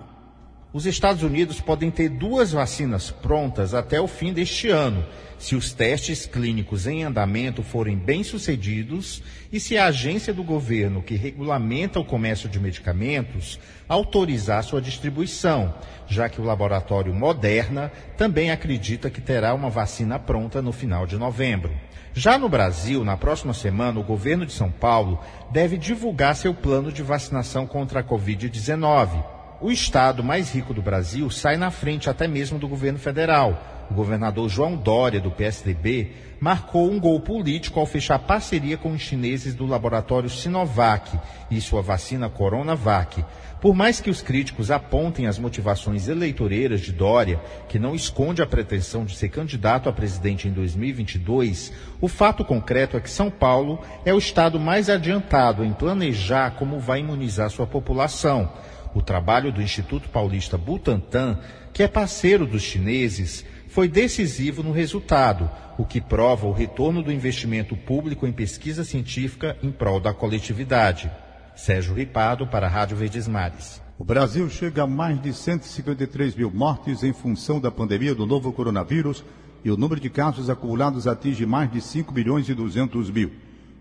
Os 0.71 0.85
Estados 0.85 1.23
Unidos 1.23 1.63
podem 1.63 1.91
ter 1.91 2.11
duas 2.11 2.53
vacinas 2.53 3.11
prontas 3.11 3.73
até 3.73 3.99
o 3.99 4.07
fim 4.07 4.35
deste 4.35 4.69
ano 4.69 5.03
se 5.39 5.55
os 5.55 5.73
testes 5.73 6.27
clínicos 6.27 6.87
em 6.87 7.05
andamento 7.05 7.63
forem 7.63 7.97
bem-sucedidos 7.97 9.23
e 9.53 9.59
se 9.59 9.79
a 9.79 9.87
agência 9.87 10.35
do 10.35 10.43
governo 10.43 11.01
que 11.01 11.15
regulamenta 11.15 11.99
o 11.99 12.05
comércio 12.05 12.49
de 12.49 12.59
medicamentos 12.59 13.59
autorizar 13.89 14.63
sua 14.65 14.83
distribuição, 14.83 15.73
já 16.07 16.29
que 16.29 16.41
o 16.41 16.45
laboratório 16.45 17.15
Moderna 17.15 17.91
também 18.17 18.51
acredita 18.51 19.09
que 19.09 19.21
terá 19.21 19.55
uma 19.55 19.71
vacina 19.71 20.19
pronta 20.19 20.61
no 20.61 20.73
final 20.73 21.07
de 21.07 21.17
novembro. 21.17 21.73
Já 22.13 22.37
no 22.37 22.49
Brasil, 22.49 23.05
na 23.05 23.17
próxima 23.17 23.55
semana, 23.55 24.01
o 24.01 24.05
governo 24.05 24.45
de 24.45 24.53
São 24.53 24.71
Paulo 24.71 25.21
deve 25.51 25.79
divulgar 25.79 26.35
seu 26.35 26.53
plano 26.53 26.91
de 26.91 27.03
vacinação 27.03 27.67
contra 27.67 28.01
a 28.01 28.05
Covid-19. 28.05 29.38
O 29.61 29.73
estado 29.73 30.23
mais 30.23 30.55
rico 30.55 30.73
do 30.73 30.81
Brasil 30.81 31.29
sai 31.31 31.57
na 31.57 31.71
frente 31.71 32.09
até 32.09 32.29
mesmo 32.29 32.61
do 32.61 32.69
governo 32.69 32.99
federal 32.99 33.79
o 33.91 33.95
governador 33.95 34.49
João 34.49 34.77
Dória, 34.77 35.21
do 35.21 35.31
PSDB, 35.31 36.13
marcou 36.39 36.91
um 36.91 37.01
gol 37.01 37.19
político 37.21 37.81
ao 37.81 37.87
fechar 37.87 38.19
parceria 38.19 38.77
com 38.77 38.93
os 38.93 39.01
chineses 39.01 39.55
do 39.55 39.67
laboratório 39.67 40.29
Sinovac 40.29 41.19
e 41.51 41.61
sua 41.61 41.81
vacina 41.81 42.29
Coronavac. 42.29 43.25
Por 43.61 43.75
mais 43.75 43.99
que 44.01 44.11
os 44.11 44.23
críticos 44.23 44.71
apontem 44.71 45.27
as 45.27 45.39
motivações 45.39 46.07
eleitoreiras 46.07 46.81
de 46.81 46.93
Dória, 46.93 47.41
que 47.69 47.79
não 47.79 47.95
esconde 47.95 48.41
a 48.41 48.47
pretensão 48.47 49.05
de 49.05 49.17
ser 49.17 49.31
candidato 49.31 49.89
a 49.89 49.93
presidente 49.93 50.47
em 50.47 50.53
2022, 50.53 51.73
o 52.01 52.07
fato 52.07 52.45
concreto 52.45 52.97
é 52.97 53.01
que 53.01 53.11
São 53.11 53.31
Paulo 53.31 53.81
é 54.05 54.15
o 54.15 54.19
estado 54.19 54.61
mais 54.61 54.89
adiantado 54.89 55.65
em 55.65 55.73
planejar 55.73 56.53
como 56.53 56.79
vai 56.79 57.01
imunizar 57.01 57.51
sua 57.51 57.67
população. 57.67 58.53
O 58.99 59.01
trabalho 59.01 59.53
do 59.53 59.63
Instituto 59.63 60.09
Paulista 60.09 60.59
Butantan, 60.59 61.39
que 61.73 61.85
é 61.85 61.87
parceiro 61.87 62.45
dos 62.45 62.63
chineses, 62.63 63.45
foi 63.69 63.87
decisivo 63.87 64.61
no 64.61 64.73
resultado, 64.73 65.49
o 65.79 65.85
que 65.85 66.01
prova 66.01 66.49
o 66.49 66.53
retorno 66.53 67.01
do 67.01 67.13
investimento 67.13 67.77
público 67.77 68.27
em 68.27 68.33
pesquisa 68.33 68.83
científica 68.83 69.57
em 69.63 69.71
prol 69.71 70.01
da 70.01 70.13
coletividade. 70.13 71.09
Sérgio 71.55 71.95
Ripado, 71.95 72.45
para 72.49 72.67
a 72.67 72.69
Rádio 72.69 72.97
Verdes 72.97 73.29
Mares. 73.29 73.81
O 73.97 74.03
Brasil 74.03 74.51
chega 74.51 74.83
a 74.83 74.87
mais 74.87 75.23
de 75.23 75.33
153 75.33 76.35
mil 76.35 76.51
mortes 76.51 77.05
em 77.05 77.13
função 77.13 77.61
da 77.61 77.71
pandemia 77.71 78.17
do 78.17 78.27
novo 78.27 78.53
coronavírus 78.53 79.25
e 79.65 79.71
o 79.71 79.77
número 79.77 80.01
de 80.01 80.11
casos 80.11 80.51
acumulados 80.51 81.07
atinge 81.07 81.47
mais 81.47 81.71
de 81.71 81.81
5 81.81 82.13
milhões 82.13 82.49
e 82.49 82.55
200 82.55 83.13
mil. 83.13 83.31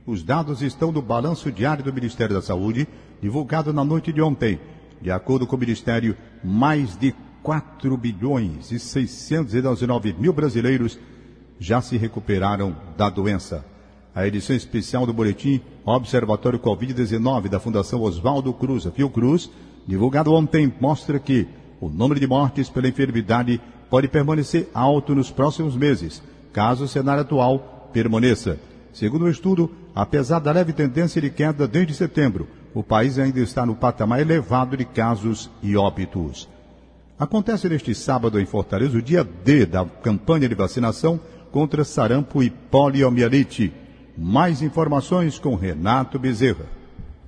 Os 0.06 0.22
dados 0.22 0.62
estão 0.62 0.92
no 0.92 1.02
balanço 1.02 1.52
diário 1.52 1.84
do 1.84 1.92
Ministério 1.92 2.36
da 2.36 2.42
Saúde, 2.42 2.88
divulgado 3.20 3.74
na 3.74 3.84
noite 3.84 4.14
de 4.14 4.22
ontem. 4.22 4.60
De 5.02 5.12
acordo 5.12 5.46
com 5.46 5.56
o 5.56 5.60
Ministério, 5.60 6.16
mais 6.44 6.98
de 6.98 7.14
4 7.44 7.96
bilhões 7.98 8.72
e 8.72 8.80
619 8.80 10.14
mil 10.20 10.34
brasileiros 10.34 11.00
já 11.60 11.82
se 11.82 11.98
recuperaram 11.98 12.76
da 12.98 13.10
doença. 13.10 13.66
A 14.14 14.26
edição 14.26 14.56
especial 14.56 15.06
do 15.06 15.14
boletim 15.14 15.62
Observatório 15.86 16.60
Covid-19 16.60 17.48
da 17.48 17.60
Fundação 17.60 18.02
Oswaldo 18.02 18.52
Cruz, 18.54 18.86
a 18.86 18.92
Fiocruz, 18.92 19.50
divulgado 19.88 20.34
ontem, 20.34 20.74
mostra 20.82 21.20
que 21.20 21.48
o 21.80 21.88
número 21.88 22.20
de 22.20 22.28
mortes 22.28 22.70
pela 22.70 22.88
enfermidade 22.88 23.62
pode 23.90 24.08
permanecer 24.08 24.68
alto 24.74 25.14
nos 25.16 25.32
próximos 25.32 25.76
meses, 25.76 26.22
caso 26.52 26.86
o 26.86 26.88
cenário 26.88 27.22
atual 27.22 27.90
permaneça. 27.94 28.60
Segundo 28.92 29.26
o 29.26 29.30
estudo, 29.30 29.72
apesar 29.94 30.40
da 30.40 30.52
leve 30.52 30.74
tendência 30.74 31.22
de 31.22 31.30
queda 31.30 31.68
desde 31.68 31.94
setembro, 31.94 32.48
o 32.78 32.84
país 32.84 33.18
ainda 33.18 33.40
está 33.40 33.66
no 33.66 33.76
patamar 33.76 34.20
elevado 34.20 34.78
de 34.78 34.86
casos 34.86 35.50
e 35.64 35.76
óbitos. 35.76 36.48
Acontece 37.18 37.68
neste 37.68 37.96
sábado 37.96 38.40
em 38.40 38.46
Fortaleza 38.46 38.96
o 38.96 39.02
dia 39.02 39.24
D 39.24 39.66
da 39.66 39.84
campanha 39.84 40.48
de 40.48 40.54
vacinação 40.54 41.20
contra 41.52 41.84
sarampo 41.84 42.44
e 42.44 42.52
poliomielite. 42.52 43.74
Mais 44.16 44.62
informações 44.62 45.40
com 45.40 45.56
Renato 45.56 46.20
Bezerra. 46.20 46.66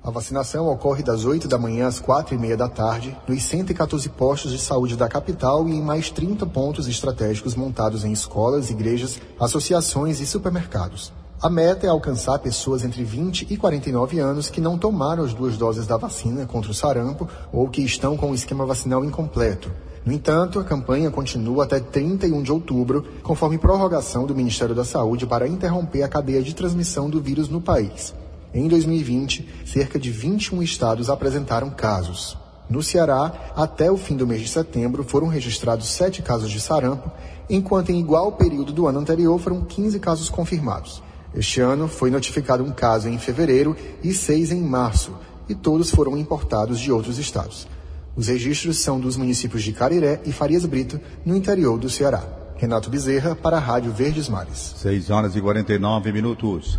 A 0.04 0.12
vacinação 0.12 0.68
ocorre 0.68 1.02
das 1.02 1.26
8 1.26 1.48
da 1.48 1.58
manhã 1.58 1.88
às 1.88 2.00
4 2.00 2.36
e 2.36 2.38
meia 2.38 2.56
da 2.56 2.70
tarde 2.70 3.18
nos 3.28 3.42
114 3.42 4.08
postos 4.10 4.52
de 4.52 4.60
saúde 4.60 4.96
da 4.96 5.10
capital 5.10 5.68
e 5.68 5.72
em 5.72 5.82
mais 5.82 6.12
30 6.12 6.46
pontos 6.46 6.88
estratégicos 6.88 7.56
montados 7.56 8.06
em 8.06 8.12
escolas, 8.12 8.70
igrejas, 8.70 9.20
associações 9.40 10.20
e 10.20 10.28
supermercados. 10.28 11.12
A 11.42 11.50
meta 11.50 11.88
é 11.88 11.90
alcançar 11.90 12.38
pessoas 12.40 12.84
entre 12.84 13.02
20 13.02 13.48
e 13.50 13.56
49 13.56 14.20
anos 14.20 14.50
que 14.50 14.60
não 14.60 14.78
tomaram 14.78 15.24
as 15.24 15.34
duas 15.34 15.56
doses 15.56 15.88
da 15.88 15.96
vacina 15.96 16.46
contra 16.46 16.70
o 16.70 16.74
sarampo 16.74 17.30
ou 17.50 17.70
que 17.70 17.82
estão 17.82 18.18
com 18.18 18.32
o 18.32 18.36
esquema 18.36 18.66
vacinal 18.66 19.06
incompleto. 19.06 19.72
No 20.06 20.12
entanto, 20.12 20.60
a 20.60 20.66
campanha 20.66 21.10
continua 21.10 21.64
até 21.64 21.80
31 21.80 22.44
de 22.44 22.52
outubro, 22.52 23.06
conforme 23.24 23.58
prorrogação 23.58 24.26
do 24.26 24.36
Ministério 24.36 24.76
da 24.76 24.84
Saúde 24.84 25.26
para 25.26 25.48
interromper 25.48 26.04
a 26.04 26.10
cadeia 26.10 26.44
de 26.44 26.54
transmissão 26.54 27.10
do 27.10 27.22
vírus 27.22 27.48
no 27.48 27.62
país. 27.62 28.14
Em 28.54 28.68
2020, 28.68 29.64
cerca 29.66 29.98
de 29.98 30.12
21 30.12 30.62
estados 30.62 31.10
apresentaram 31.10 31.70
casos. 31.70 32.38
No 32.70 32.84
Ceará, 32.84 33.32
até 33.56 33.90
o 33.90 33.96
fim 33.96 34.18
do 34.18 34.28
mês 34.28 34.42
de 34.42 34.50
setembro, 34.50 35.06
foram 35.06 35.28
registrados 35.28 35.88
sete 35.88 36.22
casos 36.22 36.52
de 36.52 36.60
sarampo, 36.60 37.10
enquanto 37.50 37.92
em 37.92 38.00
igual 38.00 38.34
período 38.34 38.74
do 38.74 38.88
ano 38.88 39.00
anterior 39.00 39.40
foram 39.40 39.62
15 39.62 40.00
casos 40.02 40.30
confirmados. 40.30 41.02
Este 41.34 41.62
ano 41.62 41.88
foi 41.88 42.10
notificado 42.10 42.64
um 42.64 42.72
caso 42.72 43.08
em 43.08 43.18
fevereiro 43.18 43.76
e 44.04 44.14
seis 44.14 44.52
em 44.52 44.62
março, 44.62 45.14
e 45.48 45.56
todos 45.56 45.92
foram 45.92 46.18
importados 46.18 46.80
de 46.80 46.92
outros 46.92 47.18
estados. 47.18 47.68
Os 48.16 48.28
registros 48.28 48.78
são 48.80 49.00
dos 49.00 49.16
municípios 49.16 49.64
de 49.64 49.72
Cariré 49.72 50.20
e 50.26 50.32
Farias 50.32 50.66
Brito, 50.66 51.00
no 51.26 51.36
interior 51.36 51.78
do 51.78 51.90
Ceará. 51.90 52.24
Renato 52.58 52.90
Bezerra, 52.90 53.36
para 53.36 53.56
a 53.56 53.60
Rádio 53.60 53.92
Verdes 53.94 54.28
Mares. 54.28 54.74
6 54.78 55.10
horas 55.10 55.36
e 55.36 55.42
49 55.42 56.12
minutos. 56.12 56.78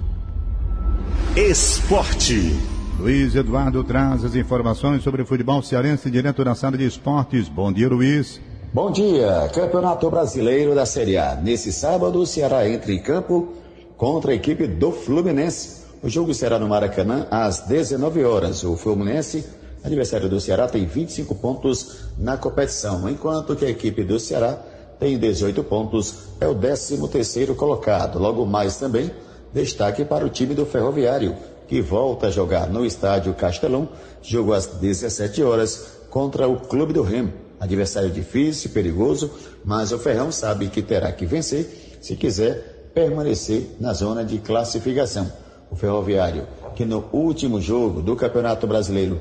Esporte. 1.35 2.55
Luiz 2.99 3.35
Eduardo 3.35 3.83
traz 3.83 4.23
as 4.23 4.35
informações 4.35 5.03
sobre 5.03 5.23
o 5.23 5.27
futebol 5.27 5.63
cearense 5.63 6.11
direto 6.11 6.45
da 6.45 6.55
sala 6.55 6.77
de 6.77 6.85
esportes. 6.85 7.49
Bom 7.49 7.73
dia, 7.73 7.89
Luiz. 7.89 8.39
Bom 8.75 8.91
dia. 8.91 9.51
Campeonato 9.55 10.11
Brasileiro 10.11 10.75
da 10.75 10.85
Série 10.85 11.17
A. 11.17 11.35
Nesse 11.35 11.73
sábado, 11.73 12.19
o 12.21 12.27
Ceará 12.27 12.69
entra 12.69 12.93
em 12.93 13.01
campo 13.01 13.55
contra 14.01 14.33
a 14.33 14.35
equipe 14.35 14.67
do 14.67 14.93
Fluminense. 14.93 15.83
O 16.03 16.09
jogo 16.09 16.33
será 16.33 16.59
no 16.59 16.67
Maracanã 16.67 17.27
às 17.31 17.61
19 17.67 18.25
horas. 18.25 18.65
O 18.65 18.75
Fluminense, 18.75 19.45
adversário 19.85 20.27
do 20.27 20.41
Ceará, 20.41 20.67
tem 20.67 20.87
25 20.87 21.35
pontos 21.35 21.99
na 22.17 22.39
competição, 22.39 23.07
enquanto 23.11 23.55
que 23.55 23.67
a 23.67 23.69
equipe 23.69 24.03
do 24.03 24.19
Ceará 24.19 24.59
tem 24.99 25.19
18 25.19 25.63
pontos, 25.65 26.15
é 26.41 26.49
o 26.49 26.55
13 26.55 27.07
terceiro 27.09 27.55
colocado. 27.55 28.19
Logo 28.19 28.47
mais 28.47 28.79
também 28.79 29.11
Destaque 29.53 30.03
para 30.03 30.25
o 30.25 30.31
time 30.31 30.55
do 30.55 30.65
Ferroviário, 30.65 31.37
que 31.69 31.83
volta 31.83 32.29
a 32.29 32.31
jogar 32.31 32.71
no 32.71 32.87
estádio 32.87 33.35
Castelão, 33.35 33.87
jogo 34.23 34.55
às 34.55 34.65
17 34.65 35.43
horas 35.43 35.99
contra 36.09 36.49
o 36.49 36.59
Clube 36.59 36.95
do 36.95 37.03
Remo. 37.03 37.35
Adversário 37.61 38.09
difícil, 38.09 38.71
perigoso, 38.71 39.31
mas 39.63 39.93
o 39.93 39.99
Ferrão 39.99 40.33
sabe 40.33 40.69
que 40.69 40.81
terá 40.81 41.13
que 41.13 41.27
vencer 41.27 41.99
se 42.01 42.17
quiser 42.17 42.80
permanecer 42.95 43.77
na 43.81 43.93
zona 43.93 44.25
de 44.25 44.39
classificação. 44.39 45.31
O 45.71 45.77
Ferroviário, 45.77 46.47
que 46.75 46.85
no 46.85 47.05
último 47.13 47.61
jogo 47.61 48.03
do 48.03 48.17
Campeonato 48.17 48.67
Brasileiro 48.67 49.21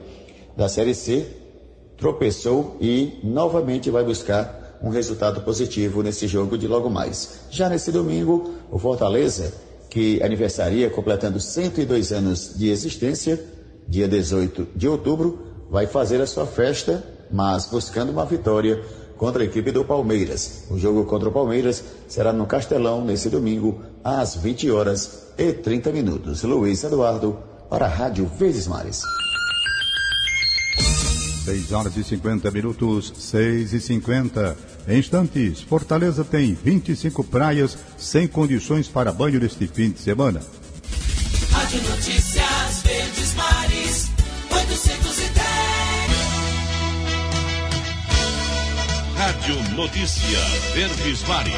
da 0.58 0.68
Série 0.68 0.96
C, 0.96 1.28
tropeçou 1.98 2.78
e 2.82 3.20
novamente 3.24 3.90
vai 3.92 4.04
buscar 4.04 4.80
um 4.82 4.90
resultado 4.90 5.42
positivo 5.42 6.02
nesse 6.02 6.28
jogo 6.28 6.58
de 6.58 6.68
logo 6.68 6.90
mais. 6.90 7.42
Já 7.52 7.70
nesse 7.70 7.92
domingo, 7.92 8.54
o 8.72 8.80
Fortaleza 8.80 9.54
que 9.90 10.22
aniversaria 10.22 10.90
completando 10.90 11.40
102 11.40 12.12
anos 12.12 12.54
de 12.56 12.70
existência, 12.70 13.44
dia 13.88 14.08
18 14.08 14.68
de 14.76 14.88
outubro, 14.88 15.40
vai 15.70 15.88
fazer 15.88 16.22
a 16.22 16.28
sua 16.28 16.46
festa, 16.46 17.04
mas 17.32 17.66
buscando 17.66 18.12
uma 18.12 18.26
vitória 18.26 18.84
contra 19.20 19.44
a 19.44 19.46
equipe 19.46 19.70
do 19.72 19.84
Palmeiras. 19.84 20.64
O 20.72 20.80
jogo 20.80 21.04
contra 21.04 21.28
o 21.28 21.32
Palmeiras 21.32 21.84
será 22.08 22.32
no 22.32 22.48
Castelão 22.48 23.04
nesse 23.04 23.30
domingo, 23.30 23.82
às 24.02 24.38
20 24.38 24.72
horas 24.72 25.28
e 25.38 25.52
30 25.52 25.92
minutos. 25.92 26.42
Luiz 26.44 26.82
Eduardo, 26.86 27.38
para 27.70 27.86
a 27.86 27.90
Rádio 27.90 28.26
Vezes 28.40 28.66
Mares. 28.66 29.02
6 31.44 31.72
horas 31.74 31.98
e 31.98 32.04
50 32.04 32.50
minutos, 32.50 33.12
6 33.18 33.74
e 33.74 33.82
50. 33.82 34.56
Em 34.88 35.00
instantes, 35.00 35.62
Fortaleza 35.62 36.24
tem 36.24 36.54
25 36.54 37.22
praias 37.26 37.78
sem 37.98 38.26
condições 38.26 38.88
para 38.88 39.12
banho 39.12 39.40
neste 39.40 39.68
fim 39.68 39.92
de 39.92 40.00
semana. 40.00 40.40
Rádio 49.50 49.76
Notícia 49.76 50.40
Verdes 50.76 51.28
Mares. 51.28 51.54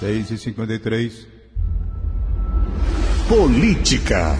6 0.00 0.30
e 0.30 0.38
53. 0.38 1.26
Política. 3.28 4.38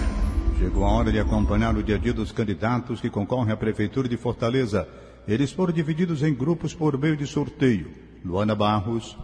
Chegou 0.57 0.83
a 0.83 0.91
hora 0.93 1.11
de 1.11 1.19
acompanhar 1.19 1.77
o 1.77 1.83
dia 1.83 1.95
a 1.95 1.99
dia 1.99 2.11
dos 2.11 2.31
candidatos 2.31 2.99
que 2.99 3.09
concorrem 3.09 3.53
à 3.53 3.57
Prefeitura 3.57 4.09
de 4.09 4.17
Fortaleza. 4.17 4.87
Eles 5.27 5.51
foram 5.51 5.71
divididos 5.71 6.23
em 6.23 6.33
grupos 6.33 6.73
por 6.73 6.97
meio 6.97 7.15
de 7.15 7.27
sorteio. 7.27 7.93
Luana 8.25 8.55
Barros. 8.55 9.15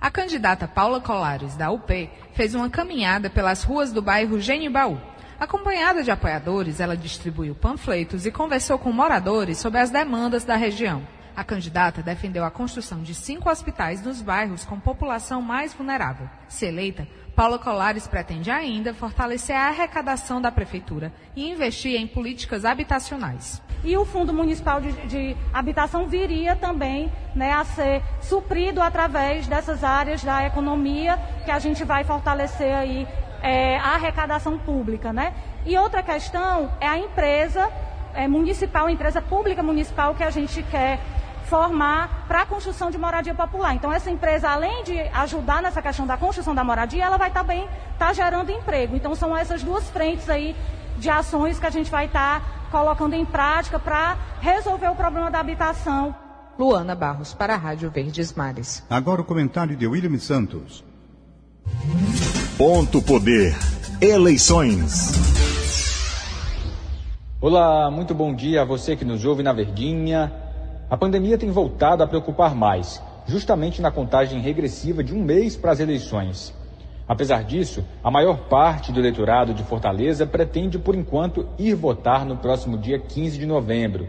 A 0.00 0.10
candidata 0.10 0.66
Paula 0.66 1.00
Colares, 1.00 1.54
da 1.54 1.70
UP, 1.70 2.10
fez 2.34 2.52
uma 2.56 2.68
caminhada 2.68 3.30
pelas 3.30 3.62
ruas 3.62 3.92
do 3.92 4.02
bairro 4.02 4.40
Genibaú. 4.40 4.98
Acompanhada 5.42 6.04
de 6.04 6.10
apoiadores, 6.12 6.78
ela 6.78 6.96
distribuiu 6.96 7.52
panfletos 7.52 8.24
e 8.26 8.30
conversou 8.30 8.78
com 8.78 8.92
moradores 8.92 9.58
sobre 9.58 9.80
as 9.80 9.90
demandas 9.90 10.44
da 10.44 10.54
região. 10.54 11.02
A 11.34 11.42
candidata 11.42 12.00
defendeu 12.00 12.44
a 12.44 12.50
construção 12.50 13.02
de 13.02 13.12
cinco 13.12 13.50
hospitais 13.50 14.04
nos 14.04 14.22
bairros 14.22 14.64
com 14.64 14.78
população 14.78 15.42
mais 15.42 15.74
vulnerável. 15.74 16.30
Se 16.46 16.66
eleita, 16.66 17.08
Paula 17.34 17.58
Colares 17.58 18.06
pretende 18.06 18.52
ainda 18.52 18.94
fortalecer 18.94 19.56
a 19.56 19.66
arrecadação 19.66 20.40
da 20.40 20.52
Prefeitura 20.52 21.12
e 21.34 21.50
investir 21.50 21.96
em 21.96 22.06
políticas 22.06 22.64
habitacionais. 22.64 23.60
E 23.82 23.96
o 23.96 24.04
Fundo 24.04 24.32
Municipal 24.32 24.80
de, 24.80 24.92
de 25.08 25.36
Habitação 25.52 26.06
viria 26.06 26.54
também 26.54 27.10
né, 27.34 27.52
a 27.52 27.64
ser 27.64 28.00
suprido 28.20 28.80
através 28.80 29.48
dessas 29.48 29.82
áreas 29.82 30.22
da 30.22 30.46
economia 30.46 31.18
que 31.44 31.50
a 31.50 31.58
gente 31.58 31.82
vai 31.82 32.04
fortalecer 32.04 32.72
aí 32.72 33.08
é, 33.42 33.76
a 33.78 33.94
arrecadação 33.94 34.56
pública. 34.58 35.12
Né? 35.12 35.34
E 35.66 35.76
outra 35.76 36.02
questão 36.02 36.70
é 36.80 36.88
a 36.88 36.98
empresa 36.98 37.68
é, 38.14 38.28
municipal, 38.28 38.86
a 38.86 38.92
empresa 38.92 39.20
pública 39.20 39.62
municipal 39.62 40.14
que 40.14 40.22
a 40.22 40.30
gente 40.30 40.62
quer 40.62 41.00
formar 41.46 42.24
para 42.26 42.42
a 42.42 42.46
construção 42.46 42.90
de 42.90 42.96
moradia 42.96 43.34
popular. 43.34 43.74
Então, 43.74 43.92
essa 43.92 44.10
empresa, 44.10 44.48
além 44.48 44.84
de 44.84 44.98
ajudar 44.98 45.60
nessa 45.60 45.82
questão 45.82 46.06
da 46.06 46.16
construção 46.16 46.54
da 46.54 46.64
moradia, 46.64 47.04
ela 47.04 47.18
vai 47.18 47.30
também 47.30 47.64
estar 47.92 48.06
tá 48.06 48.12
gerando 48.14 48.50
emprego. 48.50 48.96
Então, 48.96 49.14
são 49.14 49.36
essas 49.36 49.62
duas 49.62 49.90
frentes 49.90 50.30
aí 50.30 50.56
de 50.96 51.10
ações 51.10 51.58
que 51.58 51.66
a 51.66 51.70
gente 51.70 51.90
vai 51.90 52.06
estar 52.06 52.40
tá 52.40 52.46
colocando 52.70 53.14
em 53.14 53.24
prática 53.24 53.78
para 53.78 54.16
resolver 54.40 54.88
o 54.88 54.94
problema 54.94 55.30
da 55.30 55.40
habitação. 55.40 56.14
Luana 56.58 56.94
Barros, 56.94 57.34
para 57.34 57.54
a 57.54 57.56
Rádio 57.58 57.90
Verdes 57.90 58.32
Mares. 58.32 58.82
Agora 58.88 59.20
o 59.20 59.24
comentário 59.24 59.76
de 59.76 59.86
William 59.86 60.18
Santos. 60.18 60.82
Ponto 62.58 63.00
Poder. 63.00 63.56
Eleições. 63.98 65.10
Olá, 67.40 67.90
muito 67.90 68.14
bom 68.14 68.34
dia 68.34 68.60
a 68.60 68.64
você 68.64 68.94
que 68.94 69.06
nos 69.06 69.24
ouve 69.24 69.42
na 69.42 69.54
Verdinha. 69.54 70.30
A 70.90 70.96
pandemia 70.96 71.38
tem 71.38 71.50
voltado 71.50 72.02
a 72.02 72.06
preocupar 72.06 72.54
mais, 72.54 73.02
justamente 73.26 73.80
na 73.80 73.90
contagem 73.90 74.40
regressiva 74.42 75.02
de 75.02 75.14
um 75.14 75.22
mês 75.24 75.56
para 75.56 75.72
as 75.72 75.80
eleições. 75.80 76.54
Apesar 77.08 77.42
disso, 77.42 77.82
a 78.04 78.10
maior 78.10 78.36
parte 78.48 78.92
do 78.92 79.00
eleitorado 79.00 79.54
de 79.54 79.64
Fortaleza 79.64 80.26
pretende, 80.26 80.78
por 80.78 80.94
enquanto, 80.94 81.48
ir 81.58 81.74
votar 81.74 82.26
no 82.26 82.36
próximo 82.36 82.76
dia 82.76 82.98
15 82.98 83.38
de 83.38 83.46
novembro. 83.46 84.06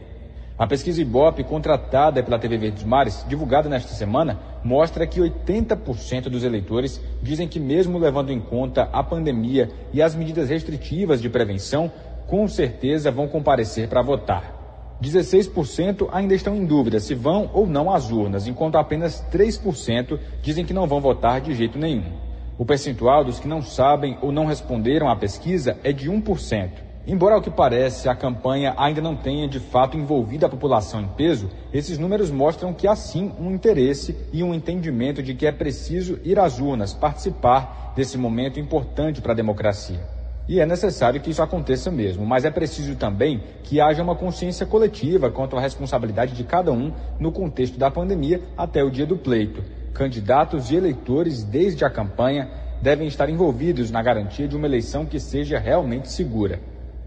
A 0.63 0.65
pesquisa 0.65 1.01
Ibope, 1.01 1.43
contratada 1.43 2.23
pela 2.23 2.39
TV 2.39 2.57
Verdes 2.57 2.85
Mares, 2.85 3.25
divulgada 3.27 3.67
nesta 3.67 3.93
semana, 3.93 4.39
mostra 4.63 5.05
que 5.05 5.19
80% 5.19 6.29
dos 6.29 6.45
eleitores 6.45 7.01
dizem 7.21 7.49
que, 7.49 7.59
mesmo 7.59 7.99
levando 7.99 8.31
em 8.31 8.39
conta 8.39 8.83
a 8.93 9.03
pandemia 9.03 9.69
e 9.91 10.01
as 10.01 10.15
medidas 10.15 10.47
restritivas 10.47 11.21
de 11.21 11.29
prevenção, 11.29 11.91
com 12.27 12.47
certeza 12.47 13.11
vão 13.11 13.27
comparecer 13.27 13.89
para 13.89 14.01
votar. 14.01 14.95
16% 15.03 16.07
ainda 16.13 16.33
estão 16.33 16.55
em 16.55 16.65
dúvida 16.65 16.97
se 17.01 17.13
vão 17.13 17.49
ou 17.53 17.67
não 17.67 17.93
às 17.93 18.09
urnas, 18.09 18.47
enquanto 18.47 18.77
apenas 18.77 19.21
3% 19.33 20.17
dizem 20.41 20.63
que 20.63 20.71
não 20.71 20.87
vão 20.87 21.01
votar 21.01 21.41
de 21.41 21.53
jeito 21.53 21.77
nenhum. 21.77 22.13
O 22.57 22.65
percentual 22.65 23.25
dos 23.25 23.37
que 23.37 23.49
não 23.49 23.61
sabem 23.61 24.17
ou 24.21 24.31
não 24.31 24.45
responderam 24.45 25.09
à 25.09 25.15
pesquisa 25.17 25.77
é 25.83 25.91
de 25.91 26.09
1%. 26.09 26.92
Embora, 27.05 27.35
ao 27.35 27.41
que 27.41 27.51
parece, 27.51 28.07
a 28.07 28.15
campanha 28.15 28.73
ainda 28.77 29.01
não 29.01 29.13
tenha 29.13 29.45
de 29.45 29.59
fato 29.59 29.97
envolvido 29.97 30.45
a 30.45 30.49
população 30.49 31.01
em 31.01 31.07
peso, 31.07 31.49
esses 31.73 31.97
números 31.97 32.31
mostram 32.31 32.73
que 32.73 32.87
há 32.87 32.95
sim 32.95 33.29
um 33.37 33.51
interesse 33.51 34.15
e 34.31 34.41
um 34.41 34.53
entendimento 34.53 35.21
de 35.21 35.33
que 35.33 35.45
é 35.45 35.51
preciso 35.51 36.17
ir 36.23 36.39
às 36.39 36.59
urnas, 36.59 36.93
participar 36.93 37.91
desse 37.93 38.17
momento 38.17 38.57
importante 38.57 39.21
para 39.21 39.33
a 39.33 39.35
democracia. 39.35 39.99
E 40.47 40.61
é 40.61 40.65
necessário 40.65 41.19
que 41.19 41.29
isso 41.29 41.41
aconteça 41.41 41.91
mesmo, 41.91 42.25
mas 42.25 42.45
é 42.45 42.51
preciso 42.51 42.95
também 42.95 43.43
que 43.63 43.81
haja 43.81 44.01
uma 44.01 44.15
consciência 44.15 44.65
coletiva 44.65 45.29
quanto 45.29 45.57
à 45.57 45.59
responsabilidade 45.59 46.33
de 46.33 46.43
cada 46.45 46.71
um 46.71 46.93
no 47.19 47.33
contexto 47.33 47.77
da 47.77 47.91
pandemia 47.91 48.41
até 48.57 48.81
o 48.81 48.89
dia 48.89 49.05
do 49.05 49.17
pleito. 49.17 49.61
Candidatos 49.93 50.71
e 50.71 50.77
eleitores, 50.77 51.43
desde 51.43 51.83
a 51.83 51.89
campanha, 51.89 52.49
devem 52.81 53.07
estar 53.09 53.29
envolvidos 53.29 53.91
na 53.91 54.01
garantia 54.01 54.47
de 54.47 54.55
uma 54.55 54.67
eleição 54.67 55.05
que 55.05 55.19
seja 55.19 55.59
realmente 55.59 56.09
segura. 56.09 56.59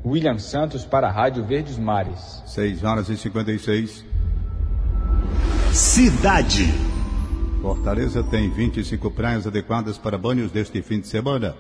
William 0.06 0.38
Santos 0.38 0.84
para 0.84 1.08
a 1.08 1.10
Rádio 1.10 1.44
Verdes 1.44 1.76
Mares. 1.76 2.40
6 2.46 2.84
horas 2.84 3.08
e 3.08 3.16
56. 3.16 4.04
Cidade. 5.72 6.72
Fortaleza 7.60 8.22
tem 8.22 8.48
25 8.48 9.10
praias 9.10 9.48
adequadas 9.48 9.98
para 9.98 10.16
banhos 10.16 10.52
deste 10.52 10.80
fim 10.80 11.00
de 11.00 11.08
semana. 11.08 11.56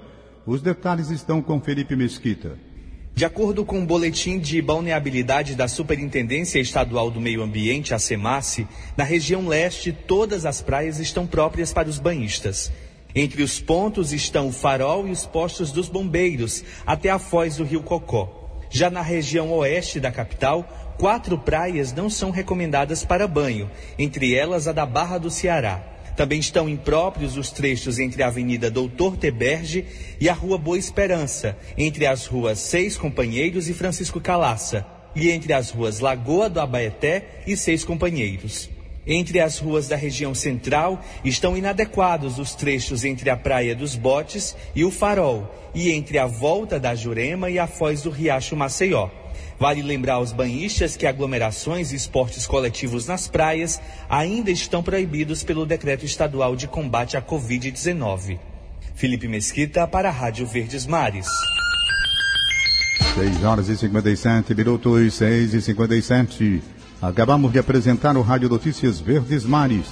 Os 0.46 0.62
detalhes 0.62 1.10
estão 1.10 1.42
com 1.42 1.60
Felipe 1.60 1.96
Mesquita. 1.96 2.56
De 3.16 3.24
acordo 3.24 3.64
com 3.64 3.80
o 3.80 3.82
um 3.82 3.86
boletim 3.86 4.38
de 4.38 4.62
balneabilidade 4.62 5.56
da 5.56 5.66
Superintendência 5.66 6.60
Estadual 6.60 7.10
do 7.10 7.20
Meio 7.20 7.42
Ambiente, 7.42 7.94
a 7.94 7.98
SEMASSE, 7.98 8.68
na 8.96 9.02
região 9.02 9.48
leste 9.48 9.90
todas 9.90 10.46
as 10.46 10.62
praias 10.62 11.00
estão 11.00 11.26
próprias 11.26 11.72
para 11.72 11.88
os 11.88 11.98
banhistas. 11.98 12.70
Entre 13.12 13.42
os 13.42 13.58
pontos 13.58 14.12
estão 14.12 14.48
o 14.48 14.52
farol 14.52 15.08
e 15.08 15.10
os 15.10 15.24
postos 15.24 15.72
dos 15.72 15.88
bombeiros, 15.88 16.62
até 16.86 17.08
a 17.08 17.18
foz 17.18 17.56
do 17.56 17.64
rio 17.64 17.82
Cocó. 17.82 18.35
Já 18.70 18.90
na 18.90 19.02
região 19.02 19.52
oeste 19.52 20.00
da 20.00 20.10
capital, 20.10 20.94
quatro 20.98 21.38
praias 21.38 21.92
não 21.92 22.08
são 22.10 22.30
recomendadas 22.30 23.04
para 23.04 23.28
banho, 23.28 23.70
entre 23.98 24.34
elas 24.34 24.66
a 24.66 24.72
da 24.72 24.86
Barra 24.86 25.18
do 25.18 25.30
Ceará. 25.30 25.82
Também 26.16 26.40
estão 26.40 26.68
impróprios 26.68 27.36
os 27.36 27.50
trechos 27.50 27.98
entre 27.98 28.22
a 28.22 28.28
Avenida 28.28 28.70
Doutor 28.70 29.16
Teberge 29.18 29.84
e 30.18 30.28
a 30.30 30.32
Rua 30.32 30.56
Boa 30.56 30.78
Esperança, 30.78 31.56
entre 31.76 32.06
as 32.06 32.26
ruas 32.26 32.58
Seis 32.58 32.96
Companheiros 32.96 33.68
e 33.68 33.74
Francisco 33.74 34.18
Calaça, 34.20 34.86
e 35.14 35.30
entre 35.30 35.52
as 35.52 35.70
ruas 35.70 36.00
Lagoa 36.00 36.48
do 36.48 36.58
Abaeté 36.58 37.42
e 37.46 37.54
Seis 37.56 37.84
Companheiros. 37.84 38.75
Entre 39.06 39.38
as 39.38 39.58
ruas 39.58 39.86
da 39.86 39.94
região 39.94 40.34
central 40.34 41.00
estão 41.24 41.56
inadequados 41.56 42.38
os 42.40 42.54
trechos 42.56 43.04
entre 43.04 43.30
a 43.30 43.36
Praia 43.36 43.74
dos 43.74 43.94
Botes 43.94 44.56
e 44.74 44.84
o 44.84 44.90
Farol, 44.90 45.48
e 45.72 45.92
entre 45.92 46.18
a 46.18 46.26
Volta 46.26 46.80
da 46.80 46.94
Jurema 46.94 47.48
e 47.48 47.58
a 47.58 47.68
Foz 47.68 48.02
do 48.02 48.10
Riacho 48.10 48.56
Maceió. 48.56 49.08
Vale 49.58 49.80
lembrar 49.80 50.14
aos 50.14 50.32
banhistas 50.32 50.96
que 50.96 51.06
aglomerações 51.06 51.92
e 51.92 51.96
esportes 51.96 52.46
coletivos 52.46 53.06
nas 53.06 53.28
praias 53.28 53.80
ainda 54.08 54.50
estão 54.50 54.82
proibidos 54.82 55.44
pelo 55.44 55.64
Decreto 55.64 56.04
Estadual 56.04 56.56
de 56.56 56.66
Combate 56.66 57.16
à 57.16 57.22
Covid-19. 57.22 58.38
Felipe 58.94 59.28
Mesquita 59.28 59.86
para 59.86 60.08
a 60.08 60.12
Rádio 60.12 60.46
Verdes 60.46 60.84
Mares. 60.84 61.28
6 63.14 63.44
horas 63.44 63.68
e 63.68 63.76
57 63.76 64.54
minutos, 64.54 65.14
6 65.14 65.54
e 65.54 65.62
57. 65.62 66.62
Acabamos 67.00 67.52
de 67.52 67.58
apresentar 67.58 68.16
o 68.16 68.22
Rádio 68.22 68.48
Notícias 68.48 68.98
Verdes 69.00 69.44
Mares. 69.44 69.86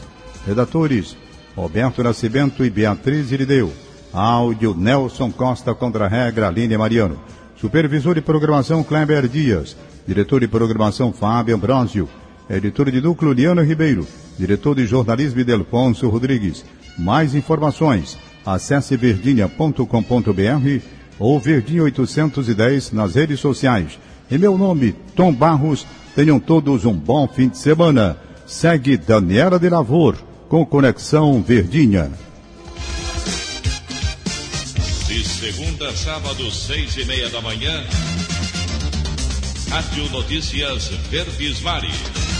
Redatores: 0.46 1.16
Roberto 1.54 2.02
Nascimento 2.02 2.64
e 2.64 2.70
Beatriz 2.70 3.30
Irideu. 3.30 3.72
Áudio: 4.12 4.74
Nelson 4.74 5.30
Costa 5.30 5.74
contra 5.74 6.06
a 6.06 6.08
regra, 6.08 6.48
Aline 6.48 6.76
Mariano. 6.76 7.18
Supervisor 7.56 8.14
de 8.14 8.20
Programação 8.20 8.82
Kleber 8.82 9.28
Dias. 9.28 9.76
Diretor 10.06 10.40
de 10.40 10.48
Programação 10.48 11.12
Fábio 11.12 11.54
Ambrosio. 11.54 12.08
Editor 12.48 12.90
de 12.90 13.00
núcleo 13.00 13.32
Liana 13.32 13.62
Ribeiro. 13.62 14.06
Diretor 14.38 14.74
de 14.74 14.86
Jornalismo 14.86 15.44
Delfonso 15.44 16.08
Rodrigues. 16.08 16.64
Mais 16.98 17.34
informações. 17.34 18.18
Acesse 18.44 18.96
verdinha.com.br 18.96 20.82
ou 21.18 21.40
Verdinha 21.40 21.82
810 21.82 22.92
nas 22.92 23.14
redes 23.14 23.40
sociais. 23.40 23.98
Em 24.30 24.38
meu 24.38 24.56
nome, 24.56 24.94
Tom 25.14 25.32
Barros. 25.32 25.86
Tenham 26.14 26.38
todos 26.38 26.84
um 26.84 26.92
bom 26.92 27.26
fim 27.26 27.48
de 27.48 27.58
semana. 27.58 28.16
Segue 28.46 28.96
Daniela 28.96 29.58
de 29.58 29.68
Lavor 29.68 30.16
com 30.48 30.64
Conexão 30.64 31.42
Verdinha. 31.42 32.10
De 35.08 35.24
segunda 35.24 35.88
a 35.88 35.96
sábado, 35.96 36.50
seis 36.50 36.96
e 36.96 37.04
meia 37.04 37.28
da 37.30 37.40
manhã. 37.40 37.84
Rádio 39.70 40.08
Notícias 40.10 40.88
Verdes 41.10 41.60
Mares. 41.60 42.33